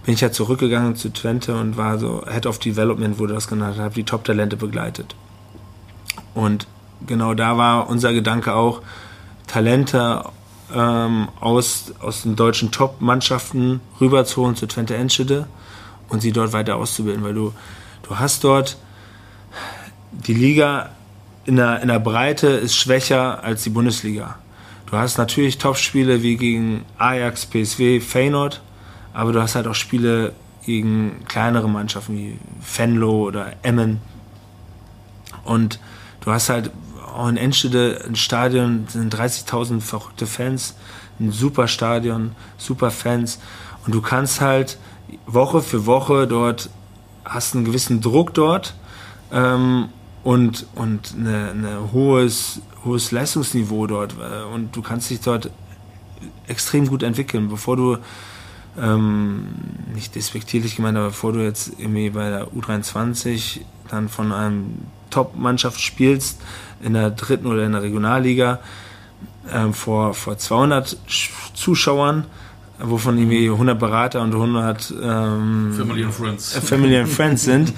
[0.05, 3.79] bin ich ja zurückgegangen zu Twente und war so Head of Development, wurde das genannt,
[3.79, 5.15] habe die Top-Talente begleitet.
[6.35, 6.67] Und
[7.07, 8.83] genau da war unser Gedanke auch,
[9.47, 10.25] Talente
[10.75, 15.47] ähm, aus, aus den deutschen Top-Mannschaften rüberzuholen zu Twente Enschede
[16.09, 17.53] und sie dort weiter auszubilden, weil du,
[18.03, 18.77] du hast dort
[20.13, 20.91] die Liga
[21.45, 24.37] in der, in der Breite ist schwächer als die Bundesliga.
[24.87, 28.61] Du hast natürlich Top-Spiele wie gegen Ajax, PSW, Feyenoord,
[29.15, 30.35] aber du hast halt auch Spiele
[30.65, 32.39] gegen kleinere Mannschaften wie
[32.77, 34.01] Venlo oder Emmen.
[35.45, 35.81] Und
[36.21, 36.71] du hast halt
[37.15, 40.75] auch in Enschede ein Stadion, sind 30.000 verrückte Fans,
[41.21, 43.39] ein super Stadion, super Fans.
[43.85, 44.79] Und du kannst halt
[45.27, 46.71] Woche für Woche dort,
[47.25, 48.75] hast einen gewissen Druck dort
[49.33, 49.89] ähm,
[50.23, 55.51] und, und eine, eine hohes, hohes Leistungsniveau dort äh, und du kannst dich dort
[56.47, 57.99] extrem gut entwickeln, bevor du
[58.81, 59.49] ähm,
[59.95, 65.81] nicht despektierlich gemeint, aber bevor du jetzt irgendwie bei der U23 dann von einem Top-Mannschaft
[65.81, 66.41] spielst
[66.83, 68.61] in der dritten oder in der Regionalliga
[69.53, 70.97] ähm, vor, vor 200
[71.55, 72.25] Zuschauern,
[72.79, 77.73] wovon irgendwie 100 Berater und 100 ähm, Family and Friends, Family and Friends sind,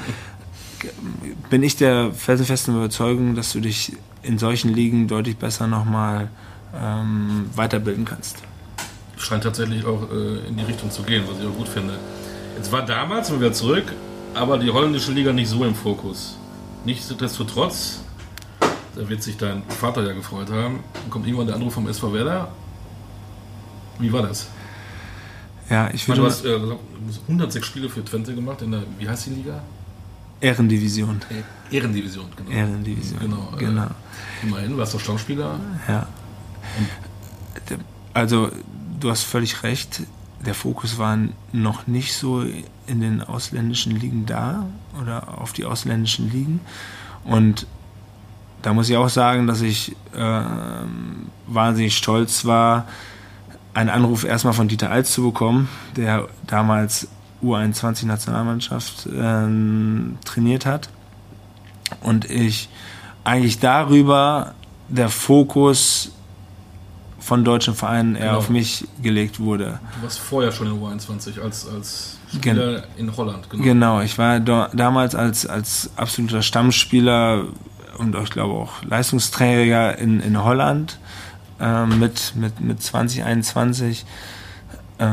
[1.51, 6.29] bin ich der felsenfesten Überzeugung, dass du dich in solchen Ligen deutlich besser nochmal
[6.75, 8.39] ähm, weiterbilden kannst.
[9.17, 11.95] Scheint tatsächlich auch äh, in die Richtung zu gehen, was ich auch gut finde.
[12.57, 13.85] Jetzt war damals, wenn wir zurück,
[14.35, 16.37] aber die holländische Liga nicht so im Fokus.
[16.85, 18.01] Nichtsdestotrotz,
[18.95, 20.81] da wird sich dein Vater ja gefreut haben,
[21.11, 22.49] kommt irgendwann der Anruf vom SV Werder.
[23.99, 24.49] Wie war das?
[25.71, 26.21] Ja, ich würde.
[26.21, 26.59] Du hast äh,
[27.29, 29.63] 106 Spiele für Twente gemacht in der, wie heißt die Liga?
[30.41, 31.21] Ehrendivision.
[31.71, 32.51] Ehrendivision, genau.
[32.51, 33.21] Ehrendivision.
[33.21, 33.53] Genau.
[33.55, 33.87] Äh, genau.
[34.43, 35.59] immerhin, warst du Stammspieler.
[35.89, 36.07] Ja.
[38.13, 38.51] Also,
[39.01, 40.03] du hast völlig recht.
[40.45, 41.19] Der Fokus war
[41.53, 42.43] noch nicht so
[42.87, 44.67] in den ausländischen Ligen da
[45.01, 46.61] oder auf die ausländischen Ligen.
[47.25, 47.67] Und
[48.65, 50.43] da muss ich auch sagen, dass ich äh,
[51.47, 52.87] wahnsinnig stolz war,
[53.75, 57.09] einen Anruf erstmal von Dieter Alz zu bekommen, der damals
[57.43, 60.89] U21-Nationalmannschaft ähm, trainiert hat.
[62.01, 62.71] Und ich
[63.23, 64.55] eigentlich darüber
[64.89, 66.13] der Fokus
[67.19, 68.39] von deutschen Vereinen eher genau.
[68.39, 69.79] auf mich gelegt wurde.
[69.97, 73.51] Du warst vorher schon in U21 als, als Spieler Gen in Holland.
[73.51, 77.45] Genau, genau ich war damals als, als absoluter Stammspieler
[77.99, 80.99] und ich glaube auch Leistungsträger in, in Holland
[81.61, 84.05] äh, mit, mit, mit 2021.
[84.99, 85.05] Äh,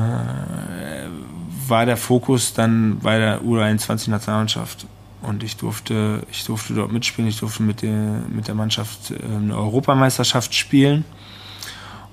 [1.67, 4.85] war der Fokus dann bei der U21-Nationalmannschaft.
[5.21, 9.43] Und ich durfte, ich durfte dort mitspielen, ich durfte mit der, mit der Mannschaft ähm,
[9.43, 11.05] eine Europameisterschaft spielen.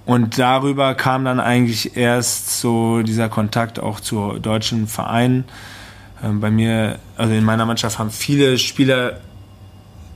[0.04, 5.44] Und darüber kam dann eigentlich erst so dieser Kontakt auch zu deutschen Vereinen.
[6.22, 9.20] Ähm, bei mir, also in meiner Mannschaft haben viele Spieler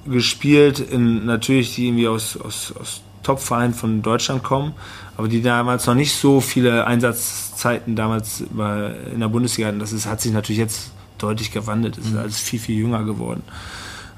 [0.07, 4.75] gespielt, in, natürlich die irgendwie aus, aus, aus Top-Vereinen von Deutschland kommen,
[5.17, 9.79] aber die damals noch nicht so viele Einsatzzeiten damals in der Bundesliga hatten.
[9.79, 11.99] Das ist, hat sich natürlich jetzt deutlich gewandelt.
[11.99, 12.19] Es ist mhm.
[12.19, 13.43] alles viel, viel jünger geworden.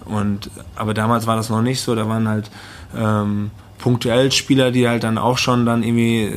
[0.04, 1.94] Und, aber damals war das noch nicht so.
[1.94, 2.50] Da waren halt
[2.96, 6.32] ähm, punktuell Spieler, die halt dann auch schon dann irgendwie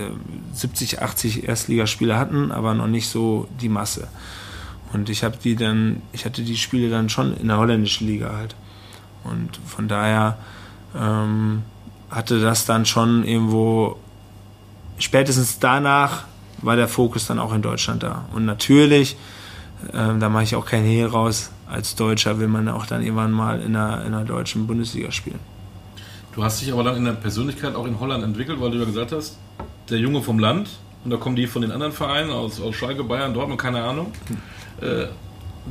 [0.54, 4.08] 70, 80 Erstligaspiele hatten, aber noch nicht so die Masse.
[4.94, 8.34] Und ich habe die dann, ich hatte die Spiele dann schon in der holländischen Liga
[8.36, 8.56] halt.
[9.30, 10.38] Und von daher
[10.96, 11.64] ähm,
[12.10, 13.98] hatte das dann schon irgendwo,
[14.98, 16.24] spätestens danach
[16.62, 18.26] war der Fokus dann auch in Deutschland da.
[18.34, 19.18] Und natürlich,
[19.94, 23.32] äh, da mache ich auch kein Hehl raus, als Deutscher will man auch dann irgendwann
[23.32, 25.40] mal in der, in der deutschen Bundesliga spielen.
[26.34, 28.86] Du hast dich aber dann in der Persönlichkeit auch in Holland entwickelt, weil du ja
[28.86, 29.38] gesagt hast,
[29.90, 30.70] der Junge vom Land,
[31.04, 34.12] und da kommen die von den anderen Vereinen, aus, aus Schalke, Bayern, Dortmund, keine Ahnung.
[34.82, 35.08] Äh,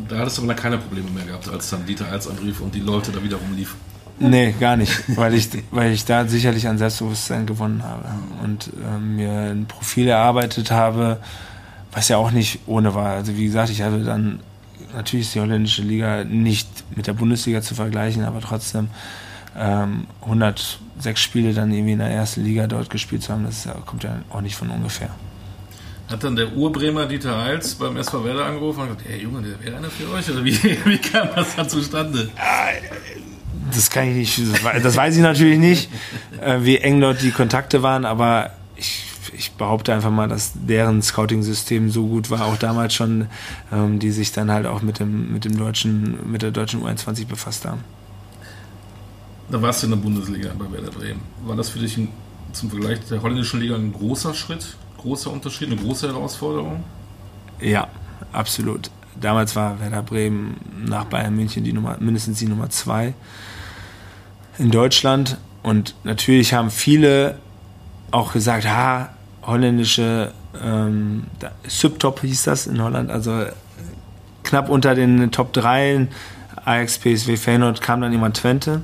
[0.09, 2.75] da hattest du aber dann keine Probleme mehr gehabt, als dann Dieter Alz anrief und
[2.75, 3.79] die Leute da wieder rumliefen.
[4.19, 8.05] Nee, gar nicht, weil ich, weil ich da sicherlich an Selbstbewusstsein gewonnen habe
[8.43, 11.19] und äh, mir ein Profil erarbeitet habe,
[11.93, 13.11] was ja auch nicht ohne war.
[13.11, 14.41] Also wie gesagt, ich hatte dann
[14.95, 18.89] natürlich ist die holländische Liga nicht mit der Bundesliga zu vergleichen, aber trotzdem
[19.57, 24.05] ähm, 106 Spiele dann irgendwie in der ersten Liga dort gespielt zu haben, das kommt
[24.05, 25.11] ja auch nicht von ungefähr.
[26.09, 29.61] Hat dann der Urbremer Dieter Heils beim SV Werder angerufen und gesagt, ey Junge, der
[29.65, 30.31] wäre einer für euch?
[30.31, 32.31] Oder wie, wie kam das dann zustande?
[33.73, 35.91] Das kann ich nicht, das weiß ich natürlich nicht,
[36.41, 39.05] äh, wie eng dort die Kontakte waren, aber ich,
[39.37, 43.27] ich behaupte einfach mal, dass deren Scouting-System so gut war, auch damals schon,
[43.73, 47.27] ähm, die sich dann halt auch mit dem, mit dem deutschen, mit der deutschen U21
[47.27, 47.83] befasst haben.
[49.51, 51.23] Da warst du in der Bundesliga bei Werder Bremen.
[51.45, 52.09] War das für dich ein,
[52.53, 54.77] zum Vergleich der holländischen Liga ein großer Schritt?
[54.99, 56.85] Großer Unterschied, eine große Herausforderung?
[57.61, 57.89] Ja,
[58.33, 58.91] absolut.
[59.21, 60.57] Damals war Werder Bremen
[60.87, 63.15] nach Bayern München die Nummer, mindestens die Nummer zwei
[64.59, 65.39] in Deutschland.
[65.63, 67.39] Und natürlich haben viele
[68.11, 69.11] auch gesagt, ha,
[69.43, 70.33] holländische
[70.63, 71.25] ähm,
[71.67, 73.47] Subtop hieß das in Holland, also
[74.43, 76.09] knapp unter den Top 3,
[76.65, 78.83] Ajax, PSW, Feyenoord kam dann jemand Twente.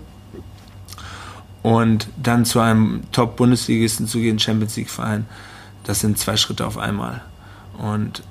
[1.63, 5.27] Und dann zu einem Top-Bundesligisten zu gehen, Champions League-Verein
[5.85, 7.23] das sind zwei Schritte auf einmal.
[7.79, 8.23] Und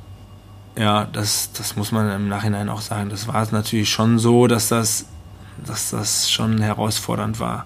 [0.78, 3.10] ja, das, das muss man im Nachhinein auch sagen.
[3.10, 5.06] Das war es natürlich schon so, dass das,
[5.66, 7.66] dass das schon herausfordernd war.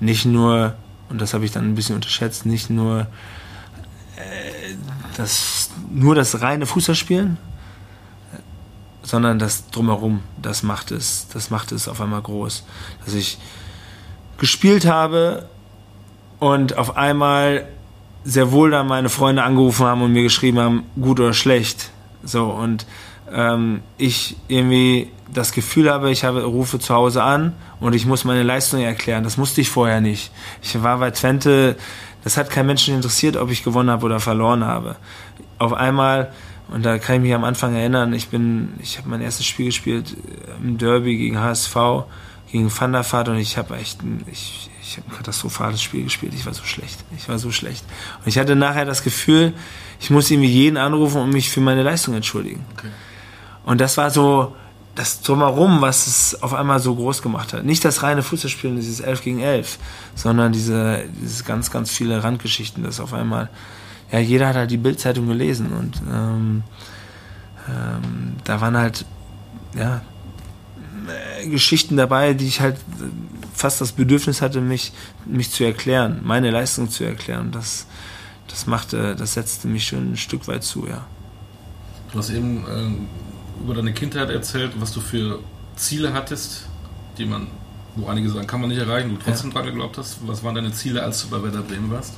[0.00, 0.74] Nicht nur,
[1.08, 3.06] und das habe ich dann ein bisschen unterschätzt, nicht nur
[4.16, 4.74] äh,
[5.16, 7.36] das, nur das reine Fußballspielen,
[9.02, 12.64] sondern das drumherum, das macht es, das macht es auf einmal groß.
[13.04, 13.38] Dass ich
[14.38, 15.48] gespielt habe
[16.38, 17.68] und auf einmal
[18.24, 21.90] sehr wohl dann meine Freunde angerufen haben und mir geschrieben haben, gut oder schlecht.
[22.22, 22.86] So, und
[23.32, 28.24] ähm, ich irgendwie das Gefühl habe, ich habe, rufe zu Hause an und ich muss
[28.24, 29.24] meine Leistung erklären.
[29.24, 30.32] Das musste ich vorher nicht.
[30.62, 31.76] Ich war bei Twente,
[32.24, 34.96] das hat kein Menschen interessiert, ob ich gewonnen habe oder verloren habe.
[35.58, 36.32] Auf einmal,
[36.72, 39.66] und da kann ich mich am Anfang erinnern, ich bin, ich habe mein erstes Spiel
[39.66, 40.16] gespielt
[40.62, 41.76] im Derby gegen HSV,
[42.50, 46.34] gegen Van der Vaart und ich habe echt, ich, ich habe ein katastrophales Spiel gespielt.
[46.34, 46.98] Ich war so schlecht.
[47.16, 47.84] Ich war so schlecht.
[48.18, 49.52] Und ich hatte nachher das Gefühl,
[50.00, 52.64] ich muss irgendwie jeden anrufen und mich für meine Leistung entschuldigen.
[52.76, 52.88] Okay.
[53.64, 54.56] Und das war so
[54.96, 57.64] das Drumherum, was es auf einmal so groß gemacht hat.
[57.64, 59.78] Nicht das reine Fußballspielen, dieses 11 gegen 11,
[60.16, 63.48] sondern diese, diese ganz, ganz viele Randgeschichten, das auf einmal,
[64.10, 66.62] ja, jeder hat halt die Bildzeitung gelesen und ähm,
[67.68, 69.04] ähm, da waren halt,
[69.76, 70.00] ja,
[71.06, 72.76] äh, Geschichten dabei, die ich halt
[73.60, 74.92] fast das Bedürfnis hatte, mich,
[75.26, 77.50] mich zu erklären, meine Leistung zu erklären.
[77.52, 77.86] Das,
[78.48, 81.06] das machte, das setzte mich schon ein Stück weit zu, ja.
[82.10, 85.40] Du hast eben äh, über deine Kindheit erzählt, was du für
[85.76, 86.68] Ziele hattest,
[87.18, 87.48] die man,
[87.96, 89.56] wo einige sagen, kann man nicht erreichen, du trotzdem ja.
[89.56, 90.26] dran geglaubt hast.
[90.26, 92.14] Was waren deine Ziele, als du bei Werder Bremen warst?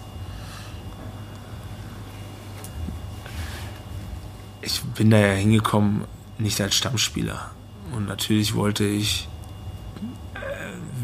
[4.61, 6.05] Ich bin da ja hingekommen,
[6.39, 7.51] nicht als Stammspieler.
[7.95, 9.29] Und natürlich wollte ich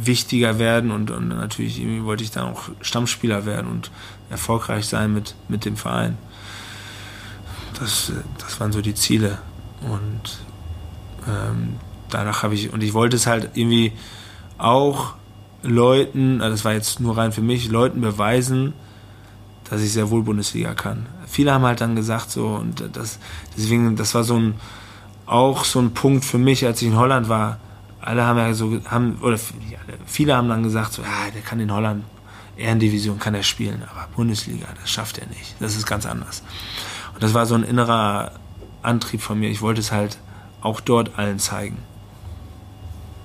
[0.08, 3.92] wichtiger werden und, und natürlich wollte ich dann auch Stammspieler werden und
[4.30, 6.18] erfolgreich sein mit, mit dem Verein.
[7.78, 9.38] Das, das waren so die Ziele.
[9.82, 10.38] Und
[11.28, 11.76] ähm,
[12.10, 13.92] danach habe ich, und ich wollte es halt irgendwie
[14.56, 15.14] auch
[15.62, 18.72] Leuten, also das war jetzt nur rein für mich, Leuten beweisen,
[19.70, 21.06] dass ich sehr wohl Bundesliga kann.
[21.26, 23.18] Viele haben halt dann gesagt so, und das,
[23.56, 24.54] deswegen, das war so ein,
[25.26, 27.58] auch so ein Punkt für mich, als ich in Holland war,
[28.08, 29.38] alle haben ja so, haben, oder
[30.06, 32.04] viele haben dann gesagt, so, ja, der kann in Holland,
[32.56, 35.54] Ehrendivision kann er spielen, aber Bundesliga, das schafft er nicht.
[35.60, 36.42] Das ist ganz anders.
[37.12, 38.32] Und das war so ein innerer
[38.80, 39.50] Antrieb von mir.
[39.50, 40.16] Ich wollte es halt
[40.62, 41.76] auch dort allen zeigen.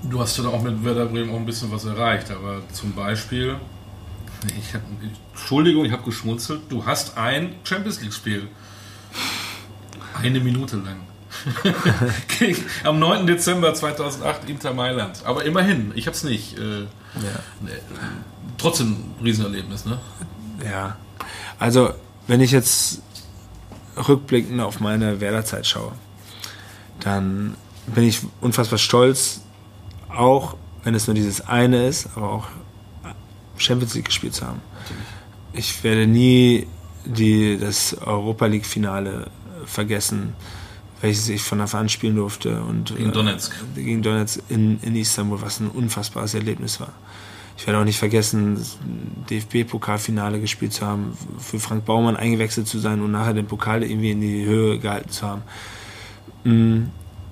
[0.03, 3.55] Du hast dann auch mit Werder Bremen auch ein bisschen was erreicht, aber zum Beispiel,
[4.59, 4.81] ich hab,
[5.31, 8.49] Entschuldigung, ich habe geschmunzelt, du hast ein Champions League-Spiel.
[10.21, 10.97] Eine Minute lang.
[12.83, 13.27] Am 9.
[13.27, 15.25] Dezember 2008 Inter Mailand.
[15.25, 16.57] Aber immerhin, ich habe es nicht.
[16.57, 17.67] Äh, ja.
[17.67, 17.79] Äh,
[18.57, 19.99] trotzdem ein Riesenerlebnis, ne?
[20.63, 20.97] Ja.
[21.59, 21.93] Also,
[22.27, 23.01] wenn ich jetzt
[23.95, 25.91] rückblickend auf meine Werderzeit schaue,
[26.99, 27.55] dann
[27.87, 29.41] bin ich unfassbar stolz,
[30.09, 32.47] auch wenn es nur dieses eine ist, aber auch
[33.57, 34.61] Champions League gespielt zu haben.
[35.53, 36.67] Ich werde nie
[37.05, 39.29] die, das Europa League Finale
[39.65, 40.35] vergessen
[41.03, 42.61] welches ich von Anfang an spielen durfte.
[42.61, 43.51] Und, gegen Donetsk.
[43.75, 46.93] Äh, gegen Donetsk in, in Istanbul, was ein unfassbares Erlebnis war.
[47.57, 48.65] Ich werde auch nicht vergessen,
[49.29, 54.11] DFB-Pokalfinale gespielt zu haben, für Frank Baumann eingewechselt zu sein und nachher den Pokal irgendwie
[54.11, 55.41] in die Höhe gehalten zu haben.
[56.45, 56.83] Mm,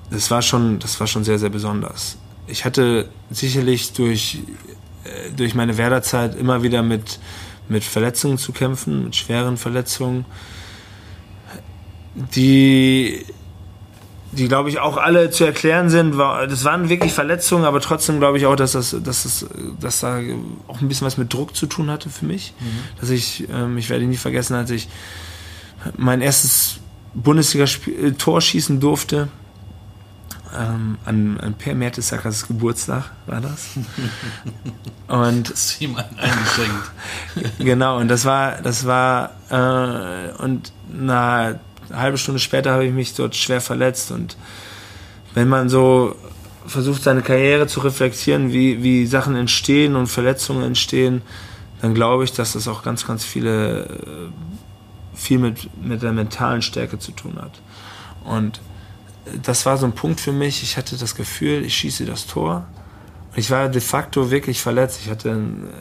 [0.09, 2.17] das war schon, das war schon sehr, sehr besonders.
[2.47, 4.39] Ich hatte sicherlich durch,
[5.05, 7.19] äh, durch meine Werderzeit immer wieder mit,
[7.69, 10.25] mit Verletzungen zu kämpfen, mit schweren Verletzungen,
[12.35, 13.25] die
[14.31, 16.17] die glaube ich auch alle zu erklären sind.
[16.17, 19.45] Das waren wirklich Verletzungen, aber trotzdem glaube ich auch, dass das, dass das,
[19.79, 20.21] dass da
[20.67, 22.53] auch ein bisschen was mit Druck zu tun hatte für mich.
[22.59, 22.99] Mhm.
[22.99, 24.87] Dass ich, ähm, ich werde nie vergessen, als ich
[25.97, 26.79] mein erstes
[27.13, 29.27] Bundesliga-Tor äh, schießen durfte.
[30.53, 33.69] Ähm, an, an Per Mertesakers Geburtstag war das.
[35.07, 36.91] und das ist ihm eingeschenkt.
[37.59, 41.57] genau, und das war, das war, äh, und na,
[41.91, 44.37] eine halbe Stunde später habe ich mich dort schwer verletzt und
[45.33, 46.15] wenn man so
[46.65, 51.21] versucht, seine Karriere zu reflektieren, wie, wie Sachen entstehen und Verletzungen entstehen,
[51.81, 56.61] dann glaube ich, dass das auch ganz, ganz viele, äh, viel mit, mit der mentalen
[56.61, 57.61] Stärke zu tun hat.
[58.23, 58.61] Und
[59.41, 60.63] das war so ein Punkt für mich.
[60.63, 62.65] Ich hatte das Gefühl, ich schieße das Tor.
[63.35, 64.99] Ich war de facto wirklich verletzt.
[65.03, 65.35] Ich hatte,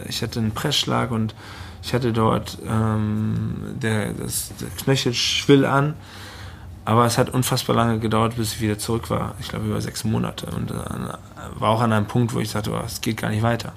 [0.09, 1.35] ich hatte einen Pressschlag und
[1.83, 5.95] ich hatte dort ähm, der, das, der Knöchel schwill an,
[6.85, 9.35] aber es hat unfassbar lange gedauert, bis ich wieder zurück war.
[9.41, 12.73] Ich glaube über sechs Monate und äh, war auch an einem Punkt, wo ich sagte,
[12.73, 13.73] oh, es geht gar nicht weiter.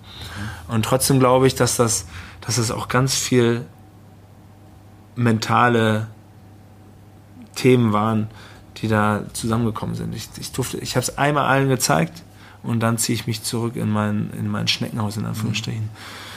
[0.67, 2.07] Und trotzdem glaube ich, dass das,
[2.41, 3.65] dass das auch ganz viel
[5.15, 6.07] mentale
[7.55, 8.27] Themen waren,
[8.77, 10.15] die da zusammengekommen sind.
[10.15, 12.23] Ich, ich durfte, ich habe es einmal allen gezeigt
[12.63, 15.83] und dann ziehe ich mich zurück in mein, in mein Schneckenhaus in Anführungsstrichen.
[15.83, 16.32] Mhm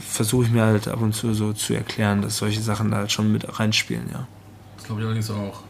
[0.00, 3.12] versuche ich mir halt ab und zu so zu erklären, dass solche Sachen da halt
[3.12, 4.26] schon mit reinspielen, ja.
[4.76, 5.62] Das glaube ich allerdings auch.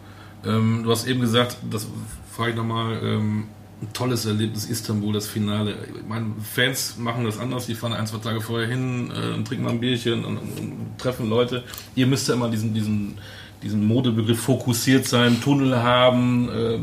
[0.45, 1.87] Ähm, du hast eben gesagt, das
[2.31, 3.45] frage ich nochmal, ähm,
[3.83, 5.75] ein tolles Erlebnis Istanbul, das Finale.
[6.09, 9.71] Meine Fans machen das anders, die fahren ein, zwei Tage vorher hin, äh, trinken mal
[9.71, 11.65] ein Bierchen und, und, und, treffen Leute.
[11.97, 13.19] Ihr müsst ja immer diesen, diesen,
[13.63, 16.79] diesen Modebegriff fokussiert sein, Tunnel haben, äh,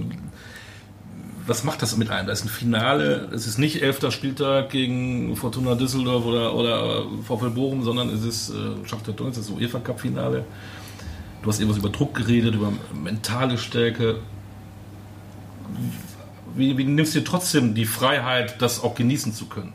[1.50, 2.28] was macht das mit einem?
[2.28, 7.50] Da ist ein Finale, es ist nicht elfter Spieltag gegen Fortuna Düsseldorf oder, oder VfL
[7.50, 10.46] Bochum, sondern es ist äh, Schachter Donetsk, das ist das UEFA Cup Finale.
[11.42, 14.20] Du hast eben was über Druck geredet, über mentale Stärke.
[16.56, 19.74] Wie, wie nimmst du dir trotzdem die Freiheit, das auch genießen zu können?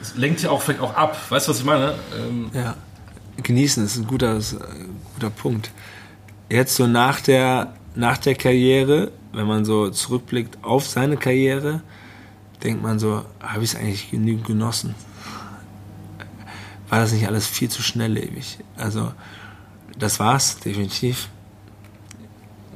[0.00, 1.18] Es lenkt ja auch vielleicht auch ab.
[1.30, 1.94] Weißt du, was ich meine?
[2.16, 2.76] Ähm ja,
[3.42, 5.72] genießen ist ein guter, ist ein guter Punkt.
[6.48, 11.82] Jetzt so nach der, nach der Karriere wenn man so zurückblickt auf seine Karriere,
[12.62, 14.94] denkt man so, habe ich es eigentlich genügend genossen?
[16.88, 18.58] War das nicht alles viel zu schnelllebig?
[18.76, 19.12] Also,
[19.98, 21.28] das war's, definitiv.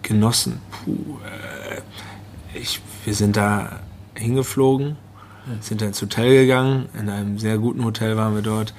[0.03, 0.61] Genossen.
[0.71, 1.81] Puh, äh,
[2.57, 3.81] ich, wir sind da
[4.15, 4.97] hingeflogen,
[5.61, 6.89] sind da ins Hotel gegangen.
[6.99, 8.75] In einem sehr guten Hotel waren wir dort,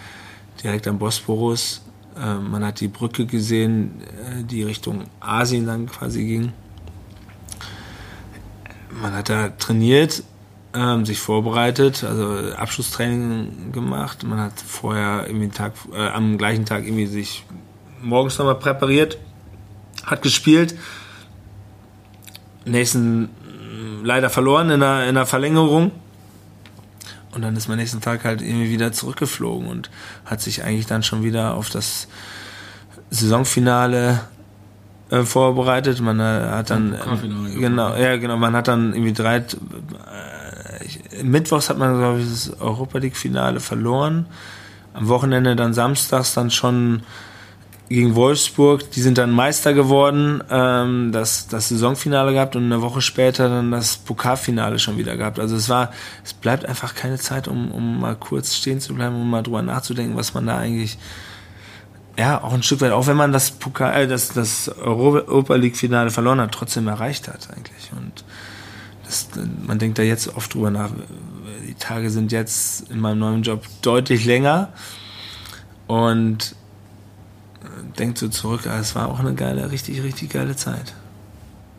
[0.64, 1.82] direkt am Bosporus.
[2.16, 6.54] Äh, man hat die Brücke gesehen, äh, die Richtung Asien dann quasi ging
[9.02, 10.24] man hat da trainiert,
[10.74, 14.24] ähm, sich vorbereitet, also Abschlusstraining gemacht.
[14.24, 17.46] Man hat vorher irgendwie Tag, äh, am gleichen Tag irgendwie sich
[18.02, 19.18] morgens nochmal präpariert,
[20.06, 20.76] hat gespielt.
[22.66, 23.30] Nächsten
[24.04, 25.92] leider verloren in der, in der Verlängerung.
[27.32, 29.90] Und dann ist man nächsten Tag halt irgendwie wieder zurückgeflogen und
[30.26, 32.08] hat sich eigentlich dann schon wieder auf das
[33.10, 34.22] Saisonfinale
[35.10, 36.02] äh, vorbereitet.
[36.02, 39.44] Man äh, hat dann äh, genau, ja genau, man hat dann irgendwie drei äh,
[41.24, 44.26] Mittwochs hat man glaube ich das Europa League Finale verloren.
[44.94, 47.04] Am Wochenende dann samstags dann schon
[47.90, 53.02] gegen Wolfsburg, die sind dann Meister geworden, ähm, das, das Saisonfinale gehabt und eine Woche
[53.02, 55.40] später dann das Pokalfinale schon wieder gehabt.
[55.40, 55.92] Also es war,
[56.24, 59.62] es bleibt einfach keine Zeit, um, um mal kurz stehen zu bleiben, um mal drüber
[59.62, 60.98] nachzudenken, was man da eigentlich
[62.18, 65.78] ja, auch ein Stück weit, auch wenn man das Pokal, äh, das, das Europa League
[65.78, 67.92] Finale verloren hat, trotzdem erreicht hat eigentlich.
[67.92, 68.24] Und
[69.04, 69.30] das,
[69.66, 70.92] man denkt da jetzt oft drüber nach.
[71.68, 74.70] Die Tage sind jetzt in meinem neuen Job deutlich länger
[75.88, 76.56] und
[77.98, 80.94] denkt so zurück, ah, es war auch eine geile, richtig, richtig geile Zeit.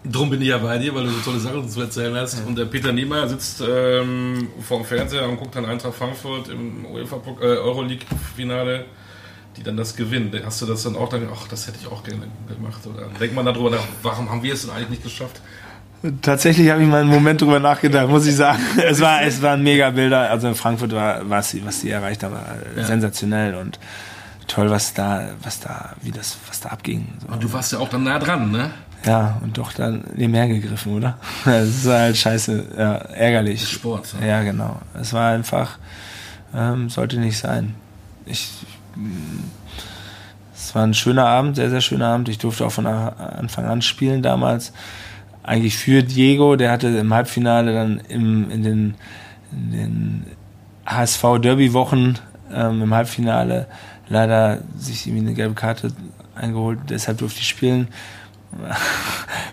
[0.04, 2.38] Drum bin ich ja bei dir, weil du so tolle Sachen zu erzählen hast.
[2.38, 2.46] Ja.
[2.46, 6.86] Und der Peter Niemeyer sitzt ähm, vor dem Fernseher und guckt dann Eintracht Frankfurt im
[6.86, 8.84] UEFA äh, Euroleague-Finale
[9.56, 10.32] die dann das gewinnen.
[10.44, 12.80] Hast du das dann auch dann, ach, das hätte ich auch gerne gemacht?
[12.86, 15.40] Oder denkt man darüber nach, warum haben wir es denn eigentlich nicht geschafft?
[16.22, 18.60] Tatsächlich habe ich mal einen Moment drüber nachgedacht, muss ich sagen.
[18.76, 20.30] Es war, es waren mega Bilder.
[20.30, 22.84] Also in Frankfurt war, was sie, was sie erreicht haben, war ja.
[22.84, 23.78] sensationell und
[24.46, 27.08] toll, was da, was da, wie das, was da abging.
[27.28, 28.70] Und du warst ja auch dann nah dran, ne?
[29.04, 31.18] Ja, und doch dann nebenher gegriffen, oder?
[31.44, 33.68] Das ist halt scheiße, ja, ärgerlich.
[33.68, 34.14] Sport.
[34.20, 34.26] Ja.
[34.26, 34.80] ja, genau.
[34.94, 35.78] Es war einfach,
[36.54, 37.74] ähm, sollte nicht sein.
[38.26, 38.50] Ich
[40.54, 42.28] es war ein schöner Abend, sehr, sehr schöner Abend.
[42.28, 44.72] Ich durfte auch von Anfang an spielen damals.
[45.42, 48.94] Eigentlich für Diego, der hatte im Halbfinale dann im, in den,
[49.52, 50.24] den
[50.86, 52.14] HSV-Derby-Wochen
[52.52, 53.66] ähm, im Halbfinale
[54.08, 55.92] leider sich irgendwie eine gelbe Karte
[56.34, 57.88] eingeholt, deshalb durfte ich spielen.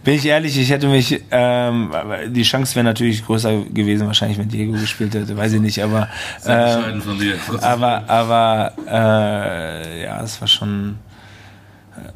[0.03, 1.91] Bin ich ehrlich, ich hätte mich, ähm,
[2.27, 6.09] die Chance wäre natürlich größer gewesen, wahrscheinlich, wenn Diego gespielt hätte, weiß ich nicht, aber,
[6.43, 7.35] äh, von dir.
[7.61, 10.97] aber, aber, äh, ja, es war schon,
[11.95, 12.09] äh,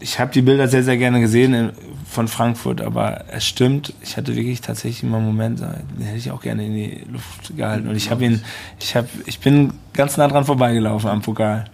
[0.00, 1.72] ich habe die Bilder sehr, sehr gerne gesehen in,
[2.08, 6.30] von Frankfurt, aber es stimmt, ich hatte wirklich tatsächlich immer einen Moment, den hätte ich
[6.30, 8.42] auch gerne in die Luft gehalten und ich habe ihn,
[8.80, 11.66] ich habe, ich bin ganz nah dran vorbeigelaufen am Pokal.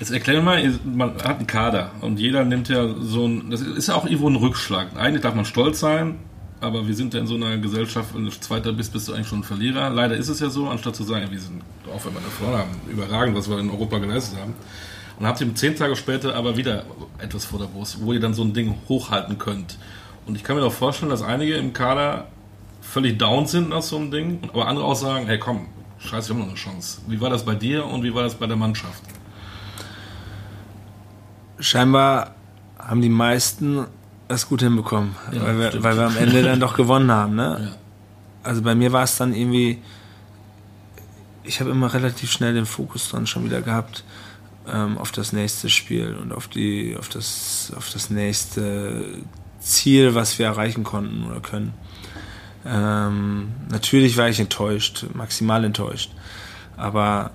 [0.00, 3.88] Jetzt erklär mal, man hat einen Kader und jeder nimmt ja so ein, das ist
[3.88, 4.96] ja auch irgendwo ein Rückschlag.
[4.96, 6.18] Eigentlich darf man stolz sein,
[6.60, 9.28] aber wir sind ja in so einer Gesellschaft, wenn du Zweiter bist, bist du eigentlich
[9.28, 9.90] schon ein Verlierer.
[9.90, 11.62] Leider ist es ja so, anstatt zu sagen, wir sind,
[11.94, 14.54] auch wenn wir da vorne haben, überragend, was wir in Europa geleistet haben.
[15.20, 16.84] Und habt ihr zehn Tage später aber wieder
[17.18, 19.78] etwas vor der Brust, wo ihr dann so ein Ding hochhalten könnt.
[20.26, 22.26] Und ich kann mir doch vorstellen, dass einige im Kader
[22.80, 25.68] völlig down sind nach so einem Ding, aber andere auch sagen, hey komm,
[25.98, 27.02] scheiße, wir haben noch eine Chance.
[27.06, 29.02] Wie war das bei dir und wie war das bei der Mannschaft?
[31.58, 32.34] Scheinbar
[32.78, 33.86] haben die meisten
[34.28, 37.34] das gut hinbekommen, ja, weil, wir, weil, wir, am Ende dann doch gewonnen haben.
[37.34, 37.70] Ne?
[37.70, 37.76] Ja.
[38.42, 39.78] Also bei mir war es dann irgendwie,
[41.42, 44.04] ich habe immer relativ schnell den Fokus dann schon wieder gehabt
[44.66, 49.04] ähm, auf das nächste Spiel und auf, die, auf, das, auf das nächste
[49.60, 51.74] Ziel, was wir erreichen konnten oder können.
[52.66, 56.12] Ähm, natürlich war ich enttäuscht, maximal enttäuscht.
[56.76, 57.30] Aber,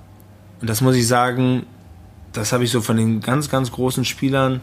[0.60, 1.66] und das muss ich sagen,
[2.34, 4.62] das habe ich so von den ganz, ganz großen Spielern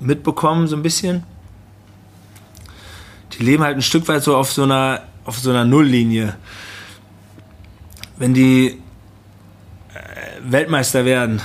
[0.00, 1.24] mitbekommen, so ein bisschen.
[3.32, 6.36] Die leben halt ein Stück weit so auf so einer, auf so einer Nulllinie.
[8.16, 8.80] Wenn die
[9.94, 11.40] äh, Weltmeister werden,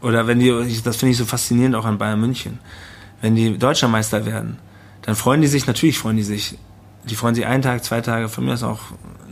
[0.00, 0.50] oder wenn die,
[0.82, 2.58] das finde ich so faszinierend auch an Bayern München,
[3.20, 4.58] wenn die Deutscher Meister werden,
[5.02, 6.58] dann freuen die sich, natürlich freuen die sich.
[7.04, 8.80] Die freuen sich einen Tag, zwei Tage, von mir aus auch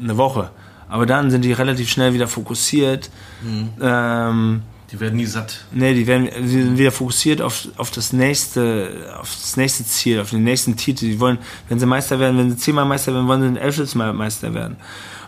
[0.01, 0.51] eine Woche.
[0.89, 3.11] Aber dann sind die relativ schnell wieder fokussiert.
[3.43, 3.71] Mhm.
[3.81, 4.63] Ähm,
[4.93, 5.65] die werden nie satt.
[5.73, 10.21] Nee, die werden die sind wieder fokussiert auf, auf das nächste, auf das nächste Ziel,
[10.21, 11.07] auf den nächsten Titel.
[11.07, 11.39] Die wollen,
[11.69, 14.53] wenn sie Meister werden, wenn sie zehnmal Meister werden, wollen sie ein elftes Mal Meister
[14.53, 14.77] werden.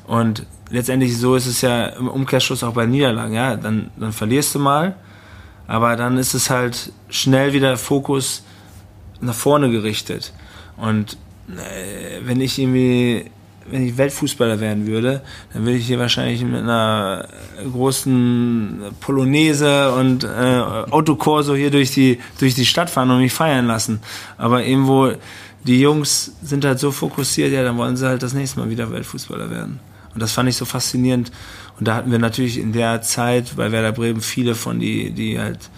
[0.06, 3.56] Und letztendlich so ist es ja im Umkehrschluss auch bei Niederlagen, ja.
[3.56, 4.96] Dann, dann verlierst du mal,
[5.66, 8.42] aber dann ist es halt schnell wieder Fokus
[9.20, 10.34] nach vorne gerichtet.
[10.76, 11.16] Und
[11.48, 13.30] äh, wenn ich irgendwie
[13.70, 17.28] wenn ich Weltfußballer werden würde, dann würde ich hier wahrscheinlich mit einer
[17.70, 20.28] großen Polonaise und äh,
[20.90, 24.00] Autokorso hier durch die, durch die Stadt fahren und mich feiern lassen.
[24.36, 25.12] Aber irgendwo,
[25.64, 28.90] die Jungs sind halt so fokussiert, ja, dann wollen sie halt das nächste Mal wieder
[28.90, 29.80] Weltfußballer werden.
[30.12, 31.32] Und das fand ich so faszinierend.
[31.78, 35.38] Und da hatten wir natürlich in der Zeit bei Werder Bremen viele von die, die
[35.40, 35.70] halt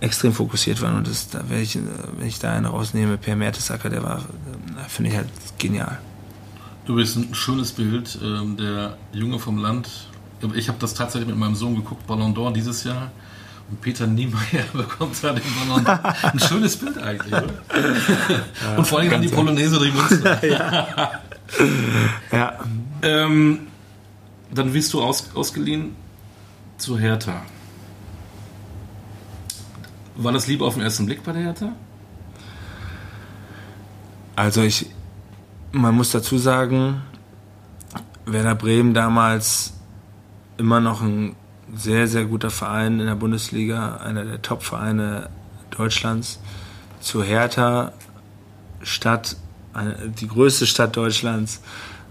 [0.00, 0.96] extrem fokussiert waren.
[0.96, 1.78] Und das, da, wenn, ich,
[2.18, 4.24] wenn ich da einen rausnehme, Per Mertesacker, der war,
[4.88, 5.28] finde ich halt
[5.60, 5.98] genial.
[6.86, 9.88] Du bist ein schönes Bild, ähm, der Junge vom Land.
[10.54, 13.12] Ich habe das tatsächlich mit meinem Sohn geguckt, Ballon d'Or dieses Jahr.
[13.70, 16.32] Und Peter Niemeyer bekommt da den Ballon d'Or.
[16.32, 17.52] Ein schönes Bild eigentlich, oder?
[18.64, 20.44] Ja, Und vor allem an die Polonaise durch Münster.
[20.48, 21.10] ja.
[22.32, 22.58] ja.
[23.02, 23.68] Ähm,
[24.52, 25.94] dann wirst du aus, ausgeliehen
[26.78, 27.42] zu Hertha.
[30.16, 31.72] War das Liebe auf den ersten Blick bei der Hertha?
[34.34, 34.86] Also ich,
[35.72, 37.02] man muss dazu sagen,
[38.26, 39.74] Werder Bremen damals
[40.56, 41.36] immer noch ein
[41.74, 45.30] sehr, sehr guter Verein in der Bundesliga, einer der Top-Vereine
[45.70, 46.40] Deutschlands.
[47.00, 47.92] Zu Hertha,
[48.82, 49.36] Stadt,
[50.20, 51.62] die größte Stadt Deutschlands.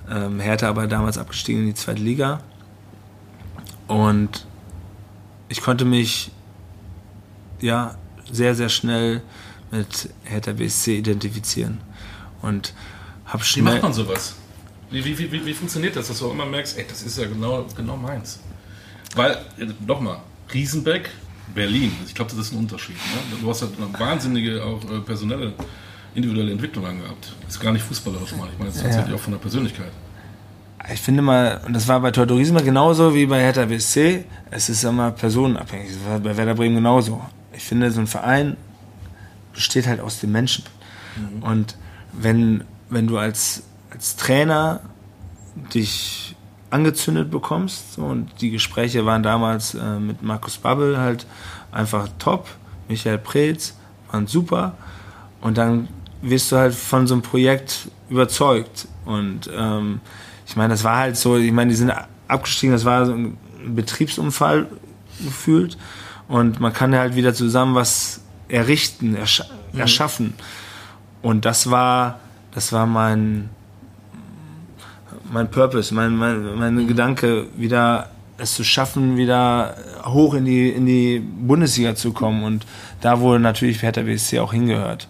[0.10, 2.40] Ähm, Hertha aber damals abgestiegen in die zweite Liga.
[3.88, 4.48] Und
[5.50, 6.32] ich konnte mich
[7.60, 7.96] ja,
[8.32, 9.22] sehr, sehr schnell
[9.72, 11.82] mit Hertha BSC identifizieren.
[12.42, 12.74] Und
[13.44, 13.66] schnell.
[13.66, 14.36] Wie macht man sowas?
[14.92, 17.28] Wie, wie, wie, wie funktioniert das, dass du auch immer merkst, ey, das ist ja
[17.28, 18.40] genau, genau meins?
[19.16, 19.38] Weil,
[19.86, 20.20] nochmal,
[20.54, 21.10] Riesenbeck,
[21.54, 22.96] Berlin, ich glaube, das ist ein Unterschied.
[22.96, 23.38] Ne?
[23.42, 25.54] Du hast halt eine wahnsinnige, auch äh, personelle,
[26.16, 27.34] individuelle Entwicklung angehabt.
[27.46, 28.48] Das ist gar nicht fußballerisch mal.
[28.52, 29.16] Ich meine, das ist tatsächlich ja.
[29.16, 29.92] auch von der Persönlichkeit.
[30.92, 34.84] Ich finde mal, und das war bei Torturisma genauso wie bei Hertha BSC, es ist
[34.84, 35.92] immer personenabhängig.
[35.94, 37.22] Das war bei Werder Bremen genauso
[37.60, 38.58] ich finde, so ein Verein
[39.54, 40.64] besteht halt aus den Menschen.
[41.18, 41.44] Mhm.
[41.44, 41.78] Und
[42.14, 44.82] wenn, wenn du als, als Trainer
[45.74, 46.36] dich
[46.70, 51.26] angezündet bekommst, und die Gespräche waren damals äh, mit Markus Babbel halt
[51.72, 52.48] einfach top,
[52.88, 53.76] Michael Preetz
[54.12, 54.74] waren super,
[55.42, 55.88] und dann
[56.22, 58.88] wirst du halt von so einem Projekt überzeugt.
[59.06, 60.02] Und ähm,
[60.46, 61.94] ich meine, das war halt so, ich meine, die sind
[62.28, 63.38] abgestiegen, das war so ein
[63.68, 64.68] Betriebsunfall
[65.24, 65.78] gefühlt.
[66.28, 69.80] Und man kann halt wieder zusammen was errichten, ersch mhm.
[69.80, 70.34] erschaffen.
[71.22, 72.20] Und das war,
[72.52, 73.50] das war mein,
[75.32, 76.88] mein Purpose, mein, mein, mein.
[76.88, 79.76] Gedanke, wieder es zu schaffen, wieder
[80.06, 82.66] hoch in die, in die Bundesliga zu kommen und
[83.02, 85.08] da, wo natürlich Hertha BSC auch hingehört.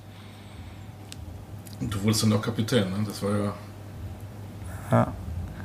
[1.80, 3.06] Und du wurdest dann auch Kapitän, ne?
[3.06, 3.54] das war ja,
[4.92, 5.14] ja.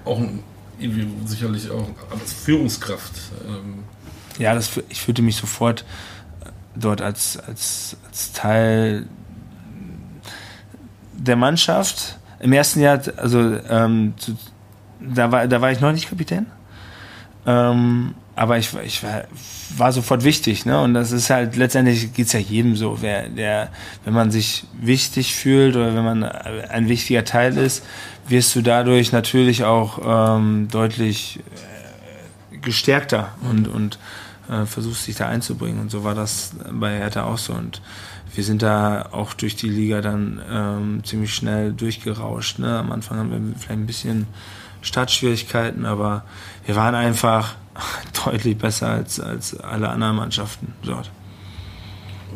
[0.05, 0.43] auch ein,
[0.79, 3.13] irgendwie sicherlich auch als Führungskraft.
[3.49, 3.85] Ähm.
[4.39, 5.85] Ja, das, ich fühlte mich sofort
[6.77, 9.07] dort als, als, als Teil
[11.27, 12.19] der Mannschaft.
[12.41, 14.37] Im ersten Jahr, also ähm, zu,
[15.01, 16.47] da, war, da war ich noch nicht Kapitän.
[17.47, 19.25] Ähm, aber ich, ich war,
[19.77, 20.81] war, sofort wichtig, ne?
[20.81, 22.99] Und das ist halt, letztendlich geht's ja jedem so.
[23.01, 23.71] Wer, der,
[24.05, 27.85] wenn man sich wichtig fühlt oder wenn man ein wichtiger Teil ist,
[28.27, 31.39] wirst du dadurch natürlich auch ähm, deutlich
[32.53, 33.99] äh, gestärkter und, und
[34.49, 35.81] äh, versuchst dich da einzubringen.
[35.81, 37.53] Und so war das bei Hertha auch so.
[37.53, 37.81] Und
[38.35, 42.59] wir sind da auch durch die Liga dann ähm, ziemlich schnell durchgerauscht.
[42.59, 42.79] Ne?
[42.79, 44.27] Am Anfang haben wir vielleicht ein bisschen
[44.83, 46.25] Startschwierigkeiten, aber
[46.67, 47.55] wir waren einfach
[48.25, 51.11] deutlich besser als, als alle anderen Mannschaften dort.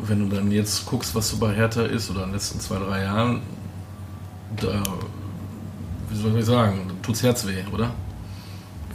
[0.01, 2.79] Wenn du dann jetzt guckst, was so bei Hertha ist oder in den letzten zwei,
[2.79, 3.41] drei Jahren,
[4.55, 4.81] da,
[6.09, 7.91] wie soll ich sagen, tut's Herz weh, oder?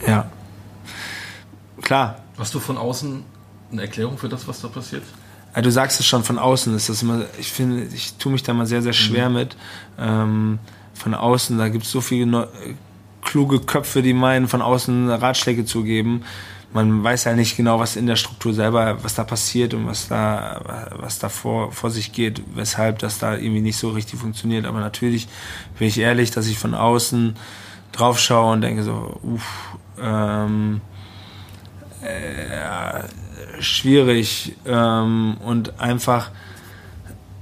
[0.07, 0.31] Ja.
[1.83, 2.17] Klar.
[2.39, 3.23] Hast du von außen
[3.71, 5.03] eine Erklärung für das, was da passiert?
[5.55, 8.43] Ja, du sagst es schon von außen, ist das immer, ich finde, ich tue mich
[8.43, 9.35] da mal sehr, sehr schwer mhm.
[9.35, 9.57] mit.
[9.99, 10.59] Ähm,
[10.95, 12.47] von außen, da gibt es so viele Neu
[13.25, 16.25] kluge Köpfe, die meinen, von außen Ratschläge zu geben.
[16.73, 20.09] Man weiß ja nicht genau, was in der Struktur selber, was da passiert und was
[20.09, 24.67] da, was da vor, vor sich geht, weshalb das da irgendwie nicht so richtig funktioniert.
[24.67, 25.29] Aber natürlich
[25.79, 27.37] bin ich ehrlich, dass ich von außen
[27.93, 30.81] drauf schaue und denke so, uff, ähm,
[32.03, 33.05] äh,
[33.61, 36.31] schwierig ähm, und einfach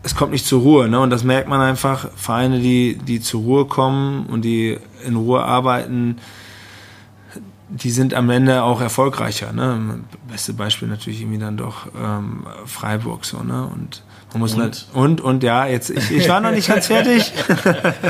[0.03, 1.01] es kommt nicht zur Ruhe, ne?
[1.01, 2.09] Und das merkt man einfach.
[2.17, 6.19] Vereine, die, die zur Ruhe kommen und die in Ruhe arbeiten,
[7.69, 9.53] die sind am Ende auch erfolgreicher.
[9.53, 10.01] Ne?
[10.29, 13.69] Beste Beispiel natürlich irgendwie dann doch ähm, Freiburg so, ne?
[13.73, 14.03] Und
[14.33, 14.65] man muss und?
[14.65, 17.33] Nicht, und und ja, jetzt ich, ich war noch nicht ganz fertig.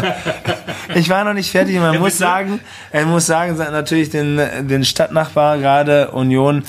[0.94, 1.78] ich war noch nicht fertig.
[1.78, 6.64] Man muss sagen, er muss sagen, natürlich den den Stadtnachbar gerade Union,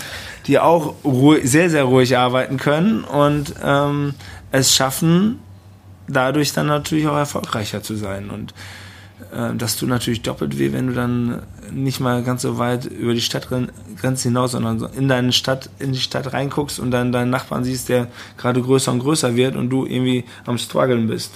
[0.47, 0.95] die auch
[1.43, 4.13] sehr sehr ruhig arbeiten können und ähm,
[4.51, 5.39] es schaffen,
[6.07, 8.29] dadurch dann natürlich auch erfolgreicher zu sein.
[8.29, 8.53] Und
[9.33, 13.13] äh, das tut natürlich doppelt weh, wenn du dann nicht mal ganz so weit über
[13.13, 17.63] die Stadtgrenze hinaus, sondern in deine Stadt, in die Stadt reinguckst und dann deinen Nachbarn
[17.63, 21.33] siehst, der gerade größer und größer wird und du irgendwie am struggeln bist.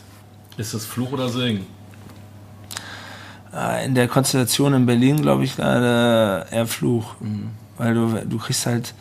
[0.58, 1.66] Ist das Fluch oder Segen?
[3.54, 7.16] Äh, in der Konstellation in Berlin glaube ich gerade eher Fluch.
[7.20, 7.50] Mhm.
[7.78, 8.94] Weil du, du kriegst halt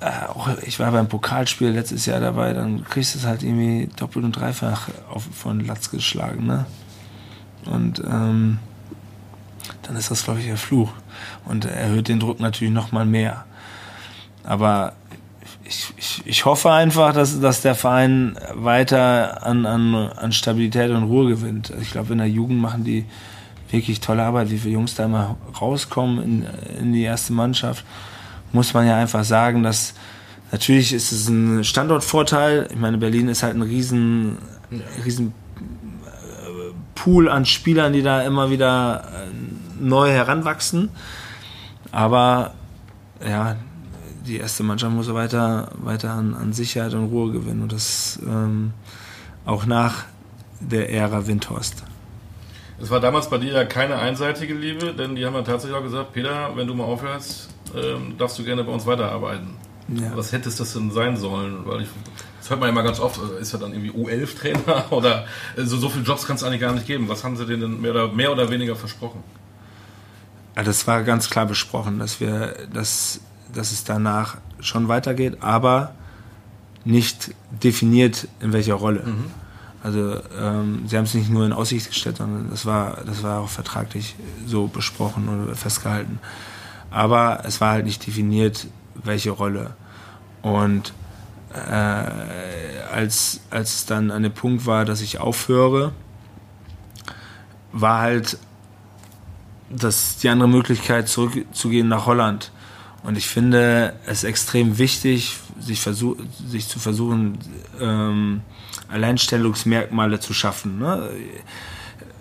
[0.00, 3.88] äh, auch ich war beim Pokalspiel letztes Jahr dabei, dann kriegst du es halt irgendwie
[3.96, 6.66] doppelt und dreifach auf, von Latz geschlagen, ne?
[7.66, 8.58] Und ähm,
[9.82, 10.90] dann ist das, glaube ich, der Fluch.
[11.44, 13.44] Und erhöht den Druck natürlich nochmal mehr.
[14.42, 14.94] Aber
[15.64, 21.04] ich, ich, ich hoffe einfach, dass, dass der Verein weiter an, an, an Stabilität und
[21.04, 21.72] Ruhe gewinnt.
[21.82, 23.04] Ich glaube, in der Jugend machen die
[23.72, 26.46] wirklich tolle Arbeit, wie viele Jungs da immer rauskommen in,
[26.80, 27.84] in die erste Mannschaft
[28.52, 29.94] muss man ja einfach sagen, dass
[30.52, 32.68] natürlich ist es ein Standortvorteil.
[32.70, 34.38] Ich meine, Berlin ist halt ein riesen,
[35.04, 40.90] riesen äh, Pool an Spielern, die da immer wieder äh, neu heranwachsen.
[41.92, 42.54] Aber
[43.26, 43.56] ja,
[44.26, 47.62] die erste Mannschaft muss weiter, weiter an, an Sicherheit und Ruhe gewinnen.
[47.62, 48.72] Und das ähm,
[49.44, 50.04] auch nach
[50.60, 51.84] der Ära Windhorst.
[52.80, 55.82] Es war damals bei dir ja keine einseitige Liebe, denn die haben ja tatsächlich auch
[55.82, 59.56] gesagt, Peter, wenn du mal aufhörst, ähm, darfst du gerne bei uns weiterarbeiten.
[59.88, 60.12] Ja.
[60.14, 61.66] Was hättest das denn sein sollen?
[61.66, 61.88] Weil ich,
[62.38, 65.26] das hört man ja immer ganz oft, äh, ist er dann irgendwie U11-Trainer oder
[65.56, 67.08] äh, so, so viele Jobs kann es eigentlich gar nicht geben.
[67.08, 69.22] Was haben sie denen denn mehr oder, mehr oder weniger versprochen?
[70.56, 73.20] Ja, das war ganz klar besprochen, dass wir, dass,
[73.52, 75.94] dass es danach schon weitergeht, aber
[76.84, 79.02] nicht definiert in welcher Rolle.
[79.04, 79.30] Mhm.
[79.82, 83.40] Also ähm, sie haben es nicht nur in Aussicht gestellt, sondern das war, das war
[83.40, 84.14] auch vertraglich
[84.46, 86.18] so besprochen oder festgehalten
[86.90, 89.74] aber es war halt nicht definiert, welche Rolle.
[90.42, 90.92] Und
[91.54, 95.92] äh, als, als es dann an dem Punkt war, dass ich aufhöre,
[97.72, 98.38] war halt
[99.68, 102.50] das die andere Möglichkeit, zurückzugehen nach Holland.
[103.04, 106.16] Und ich finde es extrem wichtig, sich, versuch,
[106.46, 107.38] sich zu versuchen,
[107.80, 108.42] ähm,
[108.90, 110.78] Alleinstellungsmerkmale zu schaffen.
[110.78, 111.08] Ne?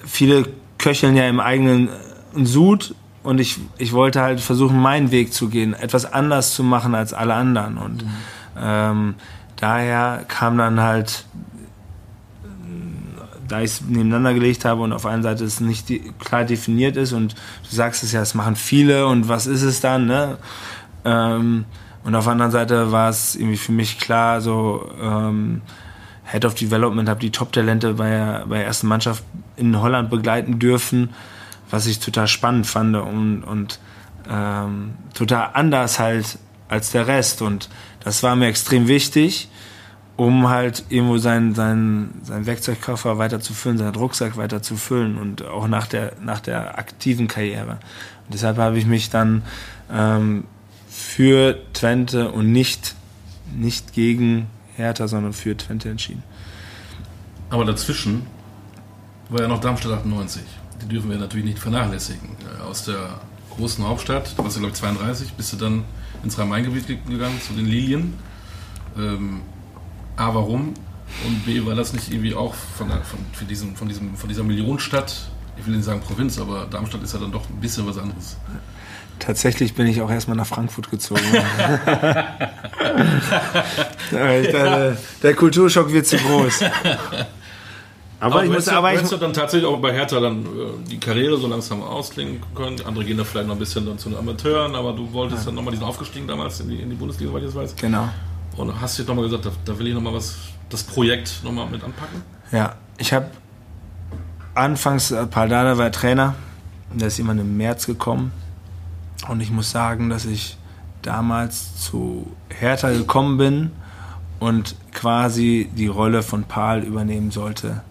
[0.06, 0.48] Viele
[0.78, 1.90] köcheln ja im eigenen
[2.44, 6.96] Sud und ich, ich wollte halt versuchen, meinen Weg zu gehen, etwas anders zu machen
[6.96, 7.78] als alle anderen.
[7.78, 8.12] Und mhm.
[8.60, 9.16] ähm,
[9.58, 11.26] daher kam dann halt
[13.50, 17.14] da ich es nebeneinander gelegt habe und auf einer Seite es nicht klar definiert ist
[17.14, 20.38] und du sagst es ja, es machen viele und was ist es dann, ne?
[21.04, 21.66] Ähm,
[22.04, 25.62] und auf der anderen Seite war es irgendwie für mich klar, so ähm,
[26.32, 29.24] Head of Development, habe die Top-Talente bei, der, bei der ersten Mannschaft
[29.56, 31.10] in Holland begleiten dürfen,
[31.72, 33.80] was ich total spannend fand und, und
[34.30, 37.42] ähm, total anders halt als der Rest.
[37.42, 37.70] Und
[38.04, 39.50] das war mir extrem wichtig,
[40.18, 45.18] um halt irgendwo seinen sein, sein Werkzeugkoffer weiter zu füllen, seinen Rucksack weiter zu füllen
[45.18, 47.80] und auch nach der, nach der aktiven Karriere.
[48.26, 49.44] Und deshalb habe ich mich dann
[49.92, 50.44] ähm,
[50.90, 52.96] für Twente und nicht,
[53.56, 54.48] nicht gegen
[54.80, 56.24] Hertha, sondern für Twente entschieden.
[57.50, 58.26] Aber dazwischen
[59.30, 60.42] war ja noch Darmstadt 98.
[60.82, 62.30] Die dürfen wir natürlich nicht vernachlässigen.
[62.68, 63.20] Aus der
[63.56, 65.84] großen Hauptstadt, da warst du glaube ich 32, bist du dann
[66.24, 68.14] ins Rhein-Main-Gebiet gegangen, zu den Lilien.
[68.98, 69.42] Ähm,
[70.16, 70.74] A, warum?
[71.26, 74.44] Und B, war das nicht irgendwie auch von, von, von, diesem, von, diesem, von dieser
[74.44, 77.98] Millionenstadt, ich will nicht sagen Provinz, aber Darmstadt ist ja dann doch ein bisschen was
[77.98, 78.38] anderes.
[79.20, 81.22] Tatsächlich bin ich auch erstmal nach Frankfurt gezogen.
[84.12, 86.62] der, der Kulturschock wird zu groß.
[88.22, 90.48] Aber, aber ich muss, aber ich du dann tatsächlich auch bei Hertha dann äh,
[90.90, 92.76] die Karriere so langsam ausklingen können.
[92.86, 95.46] Andere gehen da vielleicht noch ein bisschen dann zu den Amateuren, aber du wolltest ja.
[95.46, 97.76] dann nochmal diesen aufgestiegen damals in die, in die Bundesliga, weil ich das weiß.
[97.78, 98.10] Genau.
[98.58, 100.36] Und hast jetzt nochmal gesagt, da, da will ich nochmal was,
[100.70, 102.22] das Projekt nochmal mit anpacken?
[102.52, 103.28] Ja, ich habe
[104.54, 106.36] anfangs, äh, Paldada war Trainer,
[106.94, 108.34] der ist immer im März gekommen.
[109.30, 110.58] Und ich muss sagen, dass ich
[111.04, 113.72] damals zu Hertha gekommen bin
[114.40, 117.82] und quasi die Rolle von Paul übernehmen sollte.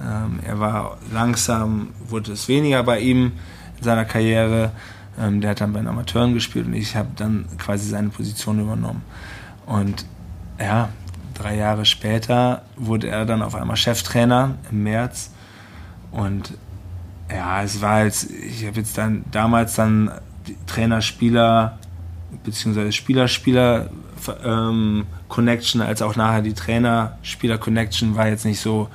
[0.00, 3.30] Ähm, er war langsam, wurde es weniger bei ihm
[3.78, 4.72] in seiner Karriere.
[5.20, 8.58] Ähm, der hat dann bei den Amateuren gespielt und ich habe dann quasi seine Position
[8.58, 9.02] übernommen.
[9.66, 10.04] Und
[10.58, 10.88] ja,
[11.34, 15.30] drei Jahre später wurde er dann auf einmal Cheftrainer im März.
[16.10, 16.54] Und
[17.30, 20.10] ja, es war jetzt, ich habe jetzt dann damals dann
[20.66, 21.78] Trainer, Spieler,
[22.44, 23.90] beziehungsweise Spieler, Spieler
[24.44, 28.88] ähm, als auch nachher die Trainer, Spieler Connection war jetzt nicht so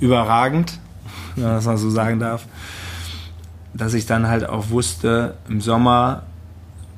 [0.00, 0.78] überragend,
[1.34, 2.46] wenn man das mal so sagen darf,
[3.72, 6.22] dass ich dann halt auch wusste, im Sommer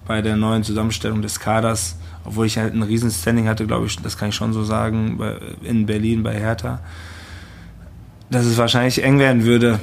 [0.07, 3.97] bei der neuen Zusammenstellung des Kaders, obwohl ich halt ein riesen Standing hatte, glaube ich,
[4.01, 5.19] das kann ich schon so sagen,
[5.63, 6.81] in Berlin bei Hertha,
[8.31, 9.81] dass es wahrscheinlich eng werden würde.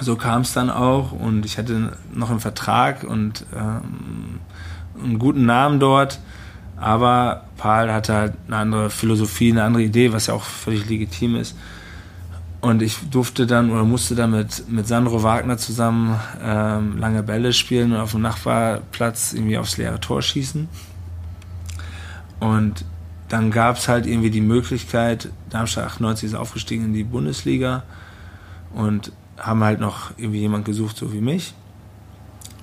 [0.00, 4.40] So kam es dann auch und ich hatte noch einen Vertrag und ähm,
[5.02, 6.20] einen guten Namen dort,
[6.76, 11.34] aber Paul hatte halt eine andere Philosophie, eine andere Idee, was ja auch völlig legitim
[11.36, 11.56] ist.
[12.60, 17.52] Und ich durfte dann oder musste dann mit, mit Sandro Wagner zusammen ähm, lange Bälle
[17.52, 20.68] spielen und auf dem Nachbarplatz irgendwie aufs leere Tor schießen.
[22.40, 22.84] Und
[23.28, 27.82] dann gab es halt irgendwie die Möglichkeit, Darmstadt 98 ist aufgestiegen in die Bundesliga
[28.74, 31.54] und haben halt noch irgendwie jemand gesucht, so wie mich.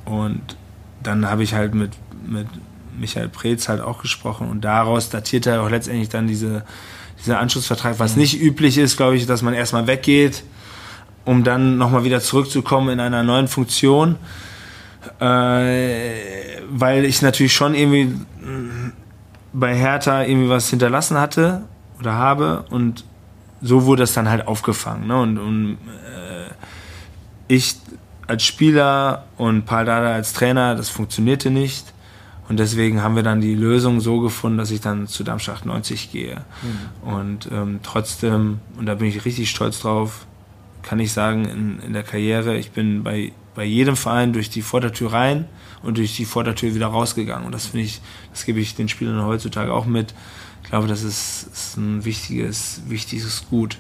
[0.06, 0.58] Und
[1.02, 1.92] dann habe ich halt mit,
[2.26, 2.48] mit
[2.98, 6.64] Michael Preetz halt auch gesprochen und daraus datiert er auch letztendlich dann diese,
[7.20, 8.22] dieser Anschlussvertrag, was mhm.
[8.22, 10.44] nicht üblich ist, glaube ich, dass man erstmal weggeht,
[11.26, 14.16] um dann nochmal wieder zurückzukommen in einer neuen Funktion.
[15.20, 18.92] Äh, weil ich natürlich schon irgendwie mm,
[19.54, 21.64] bei Hertha irgendwie was hinterlassen hatte
[22.00, 23.06] oder habe und
[23.62, 25.08] so wurde es dann halt aufgefangen.
[25.08, 25.22] Ne?
[25.22, 26.15] Und, und äh,
[27.48, 27.76] ich
[28.28, 31.94] als Spieler und Paul Dada als Trainer, das funktionierte nicht.
[32.48, 36.12] Und deswegen haben wir dann die Lösung so gefunden, dass ich dann zu Darmstadt 98
[36.12, 36.42] gehe.
[36.62, 37.10] Mhm.
[37.10, 40.28] Und ähm, trotzdem, und da bin ich richtig stolz drauf,
[40.84, 44.62] kann ich sagen, in, in der Karriere, ich bin bei, bei jedem Verein durch die
[44.62, 45.46] Vordertür rein
[45.82, 47.46] und durch die Vordertür wieder rausgegangen.
[47.46, 50.14] Und das finde ich, das gebe ich den Spielern heutzutage auch mit.
[50.64, 53.78] Ich glaube, das ist, ist ein wichtiges, wichtiges Gut.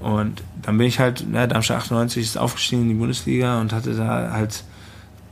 [0.00, 3.94] Und dann bin ich halt, ja, Darmstadt 98 ist aufgestiegen in die Bundesliga und hatte
[3.94, 4.64] da halt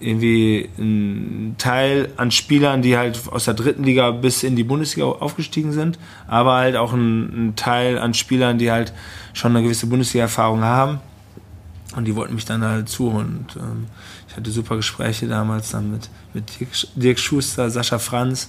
[0.02, 5.06] irgendwie ein Teil an Spielern, die halt aus der dritten Liga bis in die Bundesliga
[5.06, 8.92] aufgestiegen sind, aber halt auch ein, ein Teil an Spielern, die halt
[9.32, 11.00] schon eine gewisse Bundesliga-Erfahrung haben.
[11.94, 13.86] Und die wollten mich dann halt zu und ähm,
[14.28, 16.50] ich hatte super Gespräche damals dann mit, mit
[16.96, 18.48] Dirk Schuster, Sascha Franz.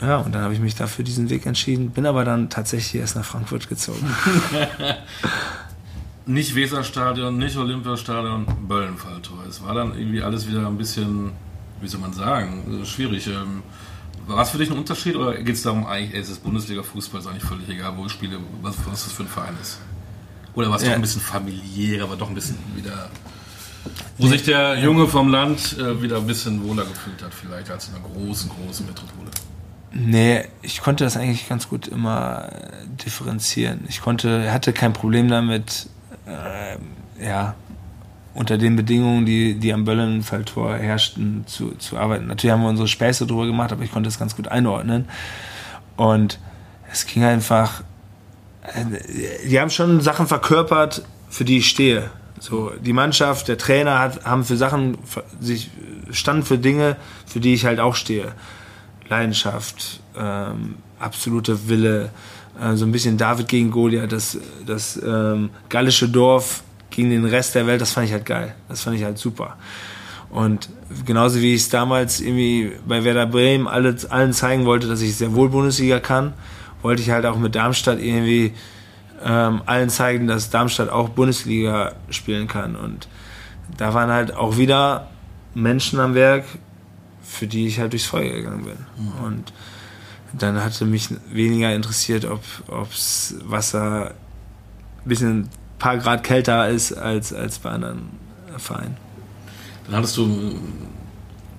[0.00, 3.16] Ja, und dann habe ich mich dafür diesen Weg entschieden, bin aber dann tatsächlich erst
[3.16, 4.06] nach Frankfurt gezogen.
[6.26, 9.38] nicht Weserstadion, nicht Olympiastadion, Böllenfalltor.
[9.48, 11.32] Es war dann irgendwie alles wieder ein bisschen,
[11.80, 13.26] wie soll man sagen, schwierig.
[13.28, 13.62] Ähm,
[14.26, 17.20] war es für dich ein Unterschied oder geht es darum, eigentlich, ey, es ist Bundesliga-Fußball,
[17.20, 19.78] ist eigentlich völlig egal, wo ich spiele, was, was das für ein Verein ist?
[20.54, 20.88] Oder war es ja.
[20.88, 23.08] doch ein bisschen familiär, aber doch ein bisschen wieder,
[24.18, 27.88] wo sich der Junge vom Land äh, wieder ein bisschen wohler gefühlt hat, vielleicht als
[27.88, 29.30] in einer großen, großen Metropole?
[29.98, 32.48] Nee, ich konnte das eigentlich ganz gut immer
[33.02, 33.84] differenzieren.
[33.88, 35.88] Ich konnte, hatte kein Problem damit,
[36.26, 37.54] äh, ja,
[38.34, 42.26] unter den Bedingungen, die, die am Böllenfalltor herrschten, zu, zu arbeiten.
[42.26, 45.08] Natürlich haben wir unsere Späße drüber gemacht, aber ich konnte das ganz gut einordnen.
[45.96, 46.38] Und
[46.92, 47.82] es ging einfach,
[48.64, 52.10] äh, die haben schon Sachen verkörpert, für die ich stehe.
[52.38, 54.98] So, die Mannschaft, der Trainer hat, haben für Sachen,
[55.40, 55.70] sich,
[56.10, 58.34] standen für Dinge, für die ich halt auch stehe.
[59.08, 62.10] Leidenschaft, ähm, absolute Wille,
[62.60, 67.54] äh, so ein bisschen David gegen Goliath, das, das ähm, gallische Dorf gegen den Rest
[67.54, 68.54] der Welt, das fand ich halt geil.
[68.68, 69.56] Das fand ich halt super.
[70.30, 70.68] Und
[71.04, 75.16] genauso wie ich es damals irgendwie bei Werder Bremen alle, allen zeigen wollte, dass ich
[75.16, 76.32] sehr wohl Bundesliga kann,
[76.82, 78.52] wollte ich halt auch mit Darmstadt irgendwie
[79.24, 82.76] ähm, allen zeigen, dass Darmstadt auch Bundesliga spielen kann.
[82.76, 83.08] Und
[83.76, 85.08] da waren halt auch wieder
[85.54, 86.44] Menschen am Werk,
[87.26, 88.78] für die ich halt durchs Feuer gegangen bin.
[88.96, 89.24] Mhm.
[89.24, 89.52] Und
[90.32, 94.14] dann hatte mich weniger interessiert, ob das Wasser
[95.04, 95.48] ein bisschen ein
[95.78, 98.10] paar Grad kälter ist als, als bei anderen
[98.58, 98.96] Vereinen.
[99.86, 100.54] Dann hattest du äh,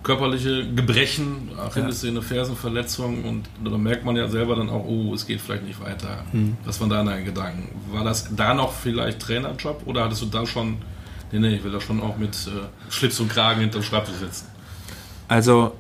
[0.04, 5.42] körperliche Gebrechen, Achillessehne, Fersenverletzung und da merkt man ja selber dann auch, oh, es geht
[5.42, 6.24] vielleicht nicht weiter.
[6.32, 6.58] Mhm.
[6.66, 7.70] Was waren deine Gedanken?
[7.92, 10.78] War das da noch vielleicht Trainerjob oder hattest du da schon,
[11.32, 14.57] nee, nee, ich will da schon auch mit äh, Schlips und Kragen hinterm Schreibtisch sitzen?
[15.28, 15.74] Also,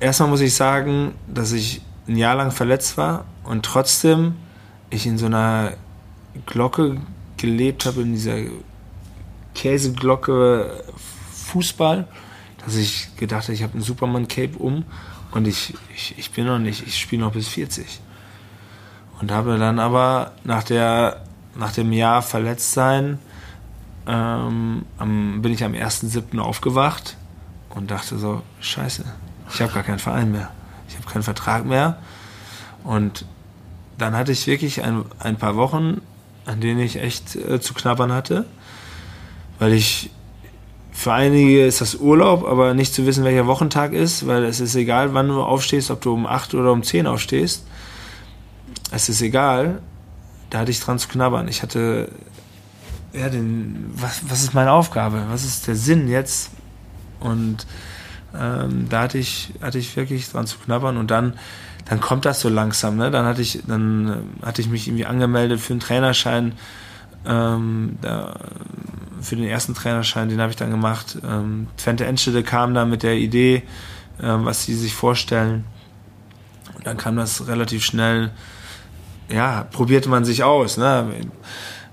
[0.00, 4.34] erstmal muss ich sagen, dass ich ein Jahr lang verletzt war und trotzdem
[4.90, 5.74] ich in so einer
[6.46, 6.98] Glocke
[7.36, 8.36] gelebt habe, in dieser
[9.54, 10.84] Käseglocke
[11.46, 12.06] Fußball,
[12.64, 14.84] dass ich gedacht habe, ich habe ein Superman-Cape um
[15.32, 18.00] und ich, ich, ich bin noch nicht, ich spiele noch bis 40.
[19.20, 21.22] Und habe dann aber nach, der,
[21.56, 23.18] nach dem Jahr verletzt sein,
[24.06, 26.38] ähm, bin ich am 1.7.
[26.38, 27.16] aufgewacht
[27.76, 29.04] und dachte so, scheiße,
[29.52, 30.50] ich habe gar keinen Verein mehr.
[30.88, 31.98] Ich habe keinen Vertrag mehr.
[32.82, 33.26] Und
[33.98, 36.00] dann hatte ich wirklich ein, ein paar Wochen,
[36.46, 38.46] an denen ich echt äh, zu knabbern hatte,
[39.58, 40.10] weil ich
[40.92, 44.74] für einige ist das Urlaub, aber nicht zu wissen, welcher Wochentag ist, weil es ist
[44.74, 47.66] egal, wann du aufstehst, ob du um 8 oder um 10 aufstehst.
[48.90, 49.82] Es ist egal.
[50.48, 51.48] Da hatte ich dran zu knabbern.
[51.48, 52.08] Ich hatte,
[53.12, 55.26] ja, den, was, was ist meine Aufgabe?
[55.28, 56.50] Was ist der Sinn jetzt?
[57.20, 57.66] Und
[58.38, 61.34] ähm, da hatte ich, hatte ich wirklich dran zu knabbern und dann,
[61.88, 62.96] dann kommt das so langsam.
[62.96, 63.10] Ne?
[63.10, 64.08] Dann hatte ich, dann
[64.42, 66.52] äh, hatte ich mich irgendwie angemeldet für einen Trainerschein.
[67.26, 68.38] Ähm, da,
[69.20, 71.18] für den ersten Trainerschein, den habe ich dann gemacht.
[71.26, 73.62] Ähm, Twente Enschede kam da mit der Idee,
[74.22, 75.64] ähm, was sie sich vorstellen.
[76.76, 78.30] Und dann kam das relativ schnell,
[79.28, 80.76] ja, probierte man sich aus.
[80.76, 81.12] Ne?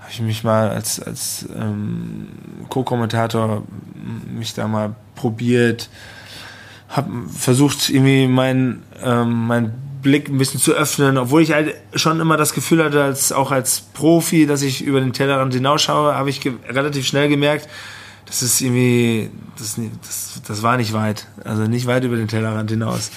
[0.04, 2.28] Habe ich mich mal als, als ähm,
[2.68, 3.62] Co-Kommentator
[4.30, 5.88] mich da mal probiert,
[6.90, 12.20] habe versucht irgendwie mein ähm, mein Blick ein bisschen zu öffnen, obwohl ich halt schon
[12.20, 16.28] immer das Gefühl hatte, als auch als Profi, dass ich über den Tellerrand hinausschaue, habe
[16.28, 17.66] ich relativ schnell gemerkt,
[18.26, 22.70] das ist irgendwie, das, das, das war nicht weit, also nicht weit über den Tellerrand
[22.70, 23.10] hinaus.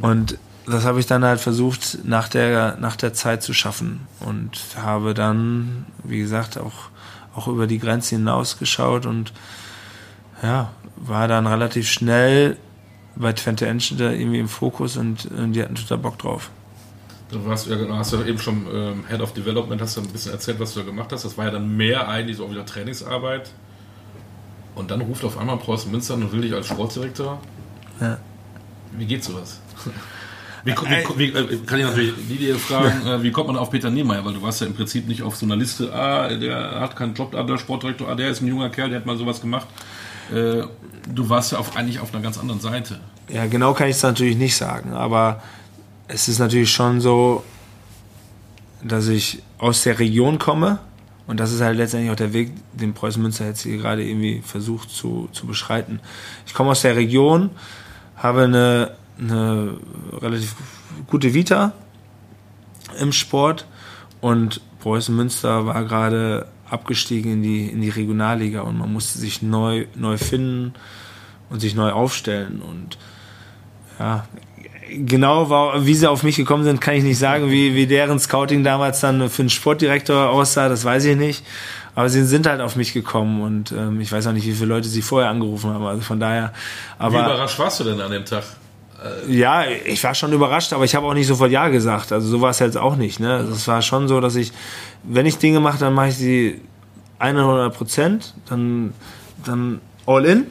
[0.00, 0.38] Und
[0.70, 5.14] das habe ich dann halt versucht nach der nach der Zeit zu schaffen und habe
[5.14, 6.90] dann, wie gesagt, auch
[7.34, 9.32] auch über die Grenze hinausgeschaut und
[10.42, 12.56] ja, war dann relativ schnell
[13.16, 16.50] bei Twente Enschede irgendwie im Fokus und, und die hatten total Bock drauf.
[17.30, 20.32] Du warst ja, hast ja eben schon ähm, Head of Development, hast du ein bisschen
[20.32, 21.24] erzählt, was du da gemacht hast.
[21.24, 23.52] Das war ja dann mehr eigentlich so auch wieder Trainingsarbeit.
[24.74, 27.40] Und dann ruft auf einmal Preußen Münster und will dich als Sportdirektor.
[28.00, 28.18] Ja.
[28.92, 29.60] Wie geht sowas?
[30.64, 33.90] Wie, wie, wie, äh, kann ich natürlich Lidia fragen, äh, wie kommt man auf Peter
[33.90, 34.24] Niemeyer?
[34.24, 37.14] Weil du warst ja im Prinzip nicht auf so einer Liste, ah, der hat keinen
[37.14, 39.66] Job, ah, der Sportdirektor, ah, der ist ein junger Kerl, der hat mal sowas gemacht.
[40.30, 40.62] Äh,
[41.12, 43.00] du warst ja auf, eigentlich auf einer ganz anderen Seite.
[43.28, 45.42] Ja, genau kann ich es natürlich nicht sagen, aber
[46.08, 47.44] es ist natürlich schon so,
[48.82, 50.78] dass ich aus der Region komme
[51.30, 54.42] und das ist halt letztendlich auch der Weg, den Preußen Münster jetzt hier gerade irgendwie
[54.44, 56.00] versucht zu, zu beschreiten.
[56.44, 57.50] Ich komme aus der Region,
[58.16, 59.76] habe eine, eine
[60.20, 60.54] relativ
[61.06, 61.72] gute Vita
[62.98, 63.66] im Sport
[64.20, 69.42] und Preußen Münster war gerade abgestiegen in die, in die Regionalliga und man musste sich
[69.42, 70.72] neu, neu finden
[71.50, 72.62] und sich neu aufstellen.
[72.62, 72.96] Und
[73.98, 74.24] ja,
[74.88, 78.18] genau war, wie sie auf mich gekommen sind, kann ich nicht sagen, wie, wie deren
[78.18, 81.44] Scouting damals dann für einen Sportdirektor aussah, das weiß ich nicht.
[81.94, 84.66] Aber sie sind halt auf mich gekommen und ähm, ich weiß auch nicht, wie viele
[84.66, 85.84] Leute sie vorher angerufen haben.
[85.84, 86.52] Also von daher.
[86.98, 88.44] Aber, wie überrascht warst du denn an dem Tag?
[89.28, 92.12] Ja, ich war schon überrascht, aber ich habe auch nicht sofort Ja gesagt.
[92.12, 93.18] Also so war es jetzt auch nicht.
[93.18, 93.32] Ne?
[93.32, 94.52] Also es war schon so, dass ich,
[95.04, 96.60] wenn ich Dinge mache, dann mache ich sie
[97.18, 98.92] 100 Prozent, dann,
[99.44, 100.46] dann all in.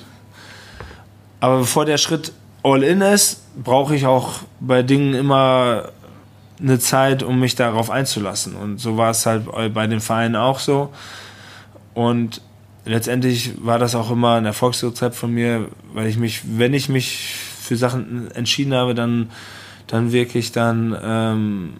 [1.40, 2.32] Aber bevor der Schritt
[2.64, 5.90] all in ist, brauche ich auch bei Dingen immer
[6.60, 8.56] eine Zeit, um mich darauf einzulassen.
[8.56, 10.92] Und so war es halt bei den Vereinen auch so.
[11.94, 12.42] Und
[12.86, 17.49] letztendlich war das auch immer ein Erfolgsrezept von mir, weil ich mich, wenn ich mich
[17.70, 19.30] für Sachen entschieden habe, dann,
[19.86, 21.74] dann wirklich dann ähm,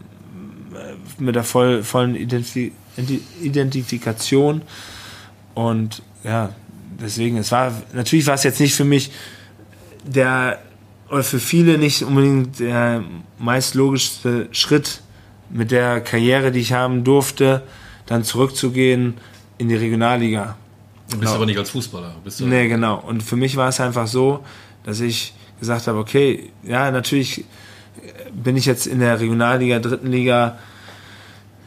[1.18, 2.74] mit der voll, vollen Identif
[3.42, 4.62] Identifikation
[5.56, 6.54] und ja,
[7.02, 9.12] deswegen, es war, natürlich war es jetzt nicht für mich
[10.06, 10.62] der,
[11.10, 13.04] oder für viele nicht unbedingt der
[13.40, 15.02] meist logischste Schritt
[15.50, 17.64] mit der Karriere, die ich haben durfte,
[18.06, 19.16] dann zurückzugehen
[19.58, 20.58] in die Regionalliga.
[21.10, 21.36] Du bist genau.
[21.36, 22.16] aber nicht als Fußballer.
[22.24, 23.00] Bist du nee, genau.
[23.00, 24.44] Und für mich war es einfach so,
[24.84, 27.46] dass ich gesagt habe, okay, ja, natürlich
[28.32, 30.58] bin ich jetzt in der Regionalliga, dritten Liga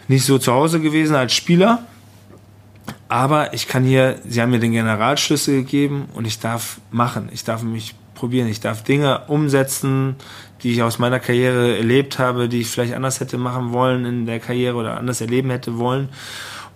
[0.08, 1.84] nicht so zu Hause gewesen als Spieler.
[3.08, 7.28] Aber ich kann hier, sie haben mir den Generalschlüssel gegeben und ich darf machen.
[7.32, 8.48] Ich darf mich probieren.
[8.48, 10.16] Ich darf Dinge umsetzen,
[10.62, 14.26] die ich aus meiner Karriere erlebt habe, die ich vielleicht anders hätte machen wollen in
[14.26, 16.08] der Karriere oder anders erleben hätte wollen.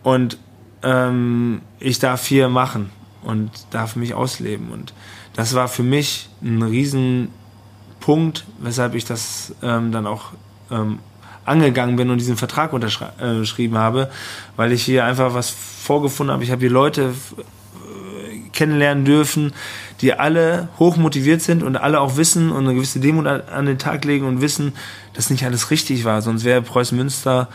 [0.03, 0.39] Und
[0.83, 2.91] ähm, ich darf hier machen
[3.23, 4.71] und darf mich ausleben.
[4.71, 4.93] Und
[5.37, 10.33] das war für mich ein Riesenpunkt, weshalb ich das ähm, dann auch
[10.71, 10.99] ähm,
[11.45, 14.11] angegangen bin und diesen Vertrag unterschrieben äh, habe,
[14.57, 16.43] weil ich hier einfach was vorgefunden habe.
[16.43, 19.53] Ich habe hier Leute äh, kennenlernen dürfen,
[20.01, 23.79] die alle hoch motiviert sind und alle auch wissen und eine gewisse Demut an den
[23.79, 24.73] Tag legen und wissen,
[25.13, 26.23] dass nicht alles richtig war.
[26.23, 27.49] Sonst wäre Preußen Münster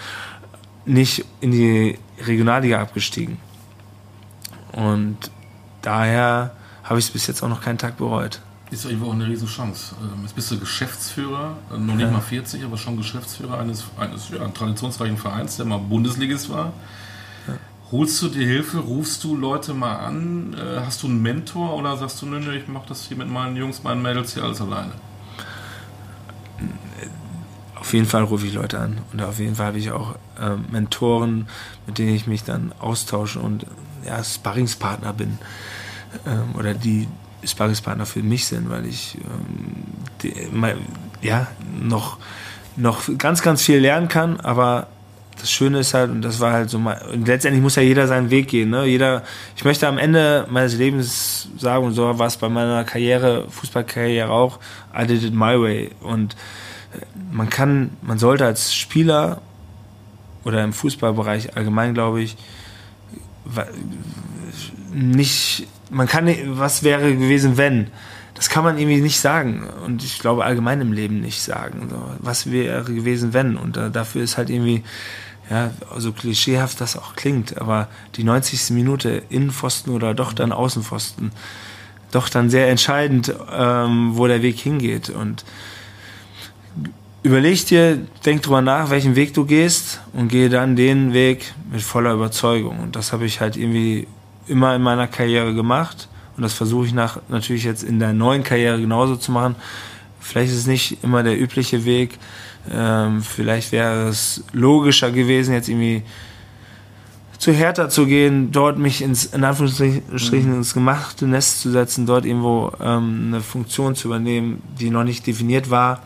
[0.85, 3.37] nicht in die Regionalliga abgestiegen.
[4.71, 5.17] Und
[5.81, 8.41] daher habe ich es bis jetzt auch noch keinen Tag bereut.
[8.71, 9.95] Ist irgendwo auch eine Riesenchance.
[10.01, 12.11] Ähm, jetzt bist du Geschäftsführer, äh, noch nicht ja.
[12.11, 16.71] mal 40, aber schon Geschäftsführer eines, eines ja, traditionsreichen Vereins, der mal Bundesligist war.
[17.47, 17.55] Ja.
[17.91, 18.77] Holst du dir Hilfe?
[18.79, 20.53] Rufst du Leute mal an?
[20.53, 23.29] Äh, hast du einen Mentor oder sagst du, nö, nö, ich mache das hier mit
[23.29, 24.93] meinen Jungs, meinen Mädels hier alles alleine?
[27.75, 30.55] Auf jeden Fall rufe ich Leute an und auf jeden Fall habe ich auch äh,
[30.71, 31.47] Mentoren,
[31.87, 33.65] mit denen ich mich dann austausche und
[34.05, 35.39] ja, Sparringspartner bin
[36.25, 37.07] ähm, oder die
[37.43, 39.83] Sparringspartner für mich sind, weil ich ähm,
[40.21, 40.33] die,
[41.21, 41.47] ja
[41.81, 42.17] noch
[42.77, 44.87] noch ganz ganz viel lernen kann, aber
[45.39, 48.07] das Schöne ist halt, und das war halt so mal, und letztendlich muss ja jeder
[48.07, 48.85] seinen Weg gehen, ne?
[48.85, 49.23] Jeder,
[49.55, 54.29] ich möchte am Ende meines Lebens sagen, und so war es bei meiner Karriere, Fußballkarriere
[54.29, 54.59] auch,
[54.95, 55.91] I did it my way.
[56.01, 56.35] Und
[56.93, 59.41] äh, man kann, man sollte als Spieler
[60.43, 62.37] oder im Fußballbereich allgemein, glaube ich,
[64.93, 66.27] nicht, man kann,
[66.57, 67.87] was wäre gewesen, wenn?
[68.33, 69.67] Das kann man irgendwie nicht sagen.
[69.85, 71.87] Und ich glaube allgemein im Leben nicht sagen.
[71.89, 73.57] So, was wäre gewesen, wenn?
[73.57, 74.83] Und äh, dafür ist halt irgendwie,
[75.49, 78.71] ja, so klischeehaft das auch klingt, aber die 90.
[78.71, 81.31] Minute Innenpfosten oder doch dann Außenpfosten,
[82.11, 85.09] doch dann sehr entscheidend, ähm, wo der Weg hingeht.
[85.09, 85.43] Und
[87.23, 91.81] überleg dir, denk drüber nach, welchen Weg du gehst und gehe dann den Weg mit
[91.81, 92.79] voller Überzeugung.
[92.79, 94.07] Und das habe ich halt irgendwie
[94.47, 98.43] immer in meiner Karriere gemacht und das versuche ich nach, natürlich jetzt in der neuen
[98.43, 99.55] Karriere genauso zu machen.
[100.19, 102.17] Vielleicht ist es nicht immer der übliche Weg.
[102.71, 106.03] Ähm, vielleicht wäre es logischer gewesen, jetzt irgendwie
[107.37, 110.57] zu Hertha zu gehen, dort mich ins, in Anführungsstrichen mhm.
[110.57, 115.25] ins gemachte Nest zu setzen, dort irgendwo ähm, eine Funktion zu übernehmen, die noch nicht
[115.25, 116.03] definiert war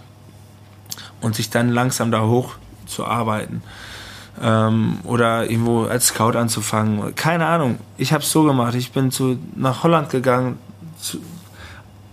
[1.20, 2.56] und sich dann langsam da hoch
[2.86, 3.62] zu arbeiten
[4.42, 7.16] ähm, oder irgendwo als Scout anzufangen.
[7.16, 7.80] Keine Ahnung.
[7.98, 8.76] Ich habe es so gemacht.
[8.76, 10.58] Ich bin zu, nach Holland gegangen,
[11.00, 11.20] zu,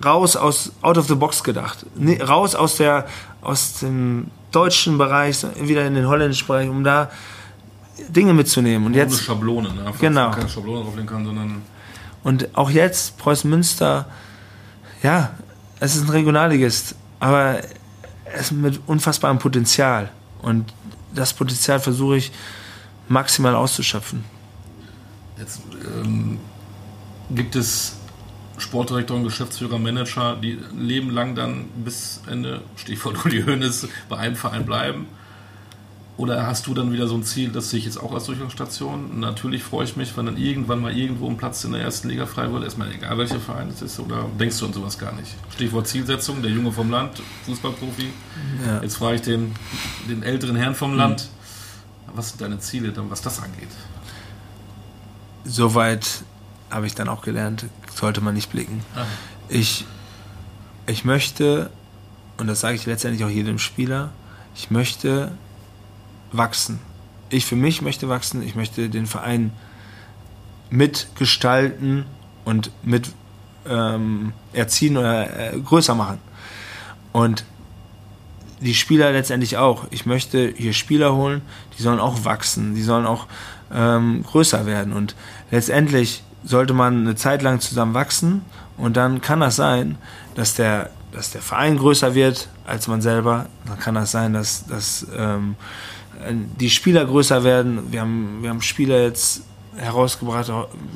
[0.04, 3.06] raus aus out of the box gedacht, nee, raus aus der
[3.40, 7.10] aus dem deutschen Bereich wieder in den holländischen Bereich, um da
[8.08, 8.86] Dinge mitzunehmen.
[8.86, 9.92] Und jetzt Schablone, ne?
[10.00, 10.30] Genau.
[10.30, 11.62] Keine Schablone drauflegen kann, sondern
[12.24, 14.06] und auch jetzt Preußen Münster,
[15.02, 15.30] ja,
[15.80, 17.58] es ist ein Regionalligist, aber
[18.24, 20.10] es ist mit unfassbarem Potenzial
[20.40, 20.72] und
[21.14, 22.32] das Potenzial versuche ich
[23.08, 24.24] maximal auszuschöpfen.
[25.38, 25.60] Jetzt
[25.96, 26.38] ähm,
[27.30, 27.96] gibt es
[28.58, 34.64] Sportdirektoren, Geschäftsführer, Manager, die Leben lang dann bis Ende, Stichwort Uli Hoeneß, bei einem Verein
[34.64, 35.06] bleiben?
[36.18, 39.18] Oder hast du dann wieder so ein Ziel, das sehe ich jetzt auch als Durchgangsstation?
[39.18, 42.26] Natürlich freue ich mich, wenn dann irgendwann mal irgendwo ein Platz in der ersten Liga
[42.26, 42.64] frei wird.
[42.64, 43.98] Erstmal egal, welcher Verein es ist.
[43.98, 45.34] Oder denkst du an sowas gar nicht?
[45.54, 48.10] Stichwort Zielsetzung, der Junge vom Land, Fußballprofi.
[48.66, 48.82] Ja.
[48.82, 49.54] Jetzt frage ich den,
[50.08, 51.22] den älteren Herrn vom Land.
[51.22, 52.12] Mhm.
[52.14, 53.70] Was sind deine Ziele, dann, was das angeht?
[55.44, 56.24] Soweit
[56.70, 58.84] habe ich dann auch gelernt, sollte man nicht blicken.
[59.48, 59.86] Ich,
[60.86, 61.70] ich möchte,
[62.36, 64.10] und das sage ich letztendlich auch jedem Spieler,
[64.54, 65.32] ich möchte
[66.32, 66.80] wachsen.
[67.30, 69.52] Ich für mich möchte wachsen, ich möchte den Verein
[70.70, 72.04] mitgestalten
[72.44, 73.10] und mit
[73.68, 76.18] ähm, erziehen oder äh, größer machen.
[77.12, 77.44] Und
[78.60, 79.86] die Spieler letztendlich auch.
[79.90, 81.42] Ich möchte hier Spieler holen,
[81.76, 83.26] die sollen auch wachsen, die sollen auch
[83.72, 84.92] ähm, größer werden.
[84.92, 85.14] Und
[85.50, 88.44] letztendlich sollte man eine Zeit lang zusammen wachsen
[88.76, 89.96] und dann kann das sein,
[90.34, 93.46] dass der, dass der Verein größer wird als man selber.
[93.66, 95.56] Dann kann das sein, dass, dass ähm,
[96.58, 97.92] die Spieler größer werden.
[97.92, 99.42] Wir haben, wir haben Spieler jetzt
[99.76, 100.50] herausgebracht,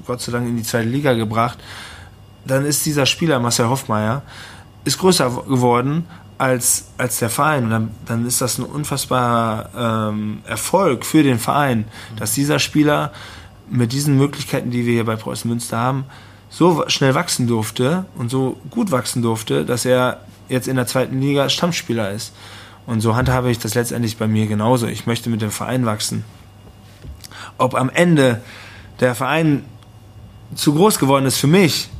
[0.06, 1.58] Gott sei Dank in die zweite Liga gebracht.
[2.44, 4.22] Dann ist dieser Spieler, Marcel Hoffmeier,
[4.84, 6.06] ist größer geworden
[6.38, 7.64] als, als der Verein.
[7.64, 11.86] Und dann, dann ist das ein unfassbarer ähm, Erfolg für den Verein,
[12.16, 13.12] dass dieser Spieler
[13.68, 16.04] mit diesen Möglichkeiten, die wir hier bei Preußen Münster haben,
[16.48, 21.20] so schnell wachsen durfte und so gut wachsen durfte, dass er jetzt in der zweiten
[21.20, 22.32] Liga Stammspieler ist.
[22.86, 24.86] Und so handhabe ich das letztendlich bei mir genauso.
[24.86, 26.24] Ich möchte mit dem Verein wachsen.
[27.58, 28.40] Ob am Ende
[29.00, 29.64] der Verein
[30.54, 31.90] zu groß geworden ist für mich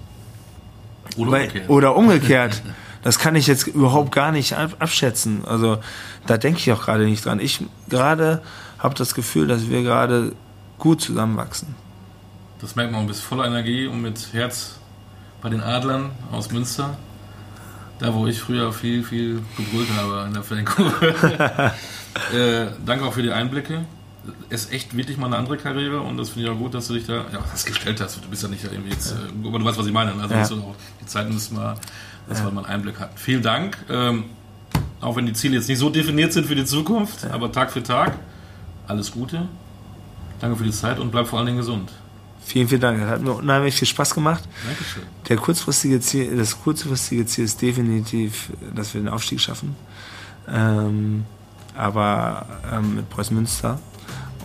[1.16, 2.62] oder umgekehrt, oder umgekehrt
[3.06, 5.44] das kann ich jetzt überhaupt gar nicht abschätzen.
[5.46, 5.78] Also
[6.26, 7.38] da denke ich auch gerade nicht dran.
[7.38, 8.42] Ich gerade
[8.78, 10.32] habe das Gefühl, dass wir gerade
[10.78, 11.74] gut zusammenwachsen.
[12.60, 14.80] Das merkt man, du bist voller Energie und mit Herz
[15.40, 16.96] bei den Adlern aus Münster.
[17.98, 21.72] Da, wo ich früher viel, viel gebrüllt habe in der Fankurve.
[22.34, 23.84] äh, danke auch für die Einblicke.
[24.50, 26.94] Ist echt wirklich mal eine andere Karriere und das finde ich auch gut, dass du
[26.94, 28.22] dich da ja, das gestellt hast.
[28.22, 29.18] Du bist ja nicht irgendwie jetzt, ja.
[29.18, 30.12] Äh, aber du weißt, was ich meine.
[30.20, 30.62] Also ja.
[30.62, 31.76] auch, die Zeit müssen wir,
[32.28, 32.44] dass ja.
[32.44, 33.16] wir mal einen Einblick hatten.
[33.16, 33.78] Vielen Dank.
[33.88, 34.24] Ähm,
[35.00, 37.82] auch wenn die Ziele jetzt nicht so definiert sind für die Zukunft, aber Tag für
[37.82, 38.18] Tag.
[38.88, 39.48] Alles Gute.
[40.40, 41.90] Danke für die Zeit und bleib vor allen Dingen gesund.
[42.46, 43.00] Vielen, vielen Dank.
[43.00, 44.44] Das hat mir unheimlich viel Spaß gemacht.
[44.64, 45.02] Dankeschön.
[45.28, 49.74] Der kurzfristige Ziel, das kurzfristige Ziel ist definitiv, dass wir den Aufstieg schaffen.
[50.48, 51.24] Ähm,
[51.76, 53.80] aber ähm, mit Preußen Münster.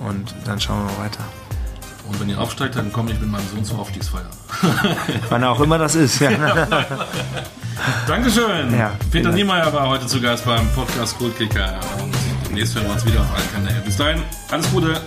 [0.04, 1.24] Und dann schauen wir mal weiter.
[2.08, 4.30] Und wenn ihr aufsteigt, dann komme ich mit meinem Sohn zur Aufstiegsfeier.
[5.30, 6.20] Wann auch immer das ist.
[6.20, 6.32] Ja.
[8.08, 8.76] Dankeschön.
[8.76, 11.80] Ja, Peter Niemeyer war heute zu Gast beim Podcast Kultkicker.
[12.02, 12.14] Und
[12.48, 13.84] demnächst hören wir uns wieder auf allen Kanälen.
[13.86, 15.00] Bis dahin, alles Gute.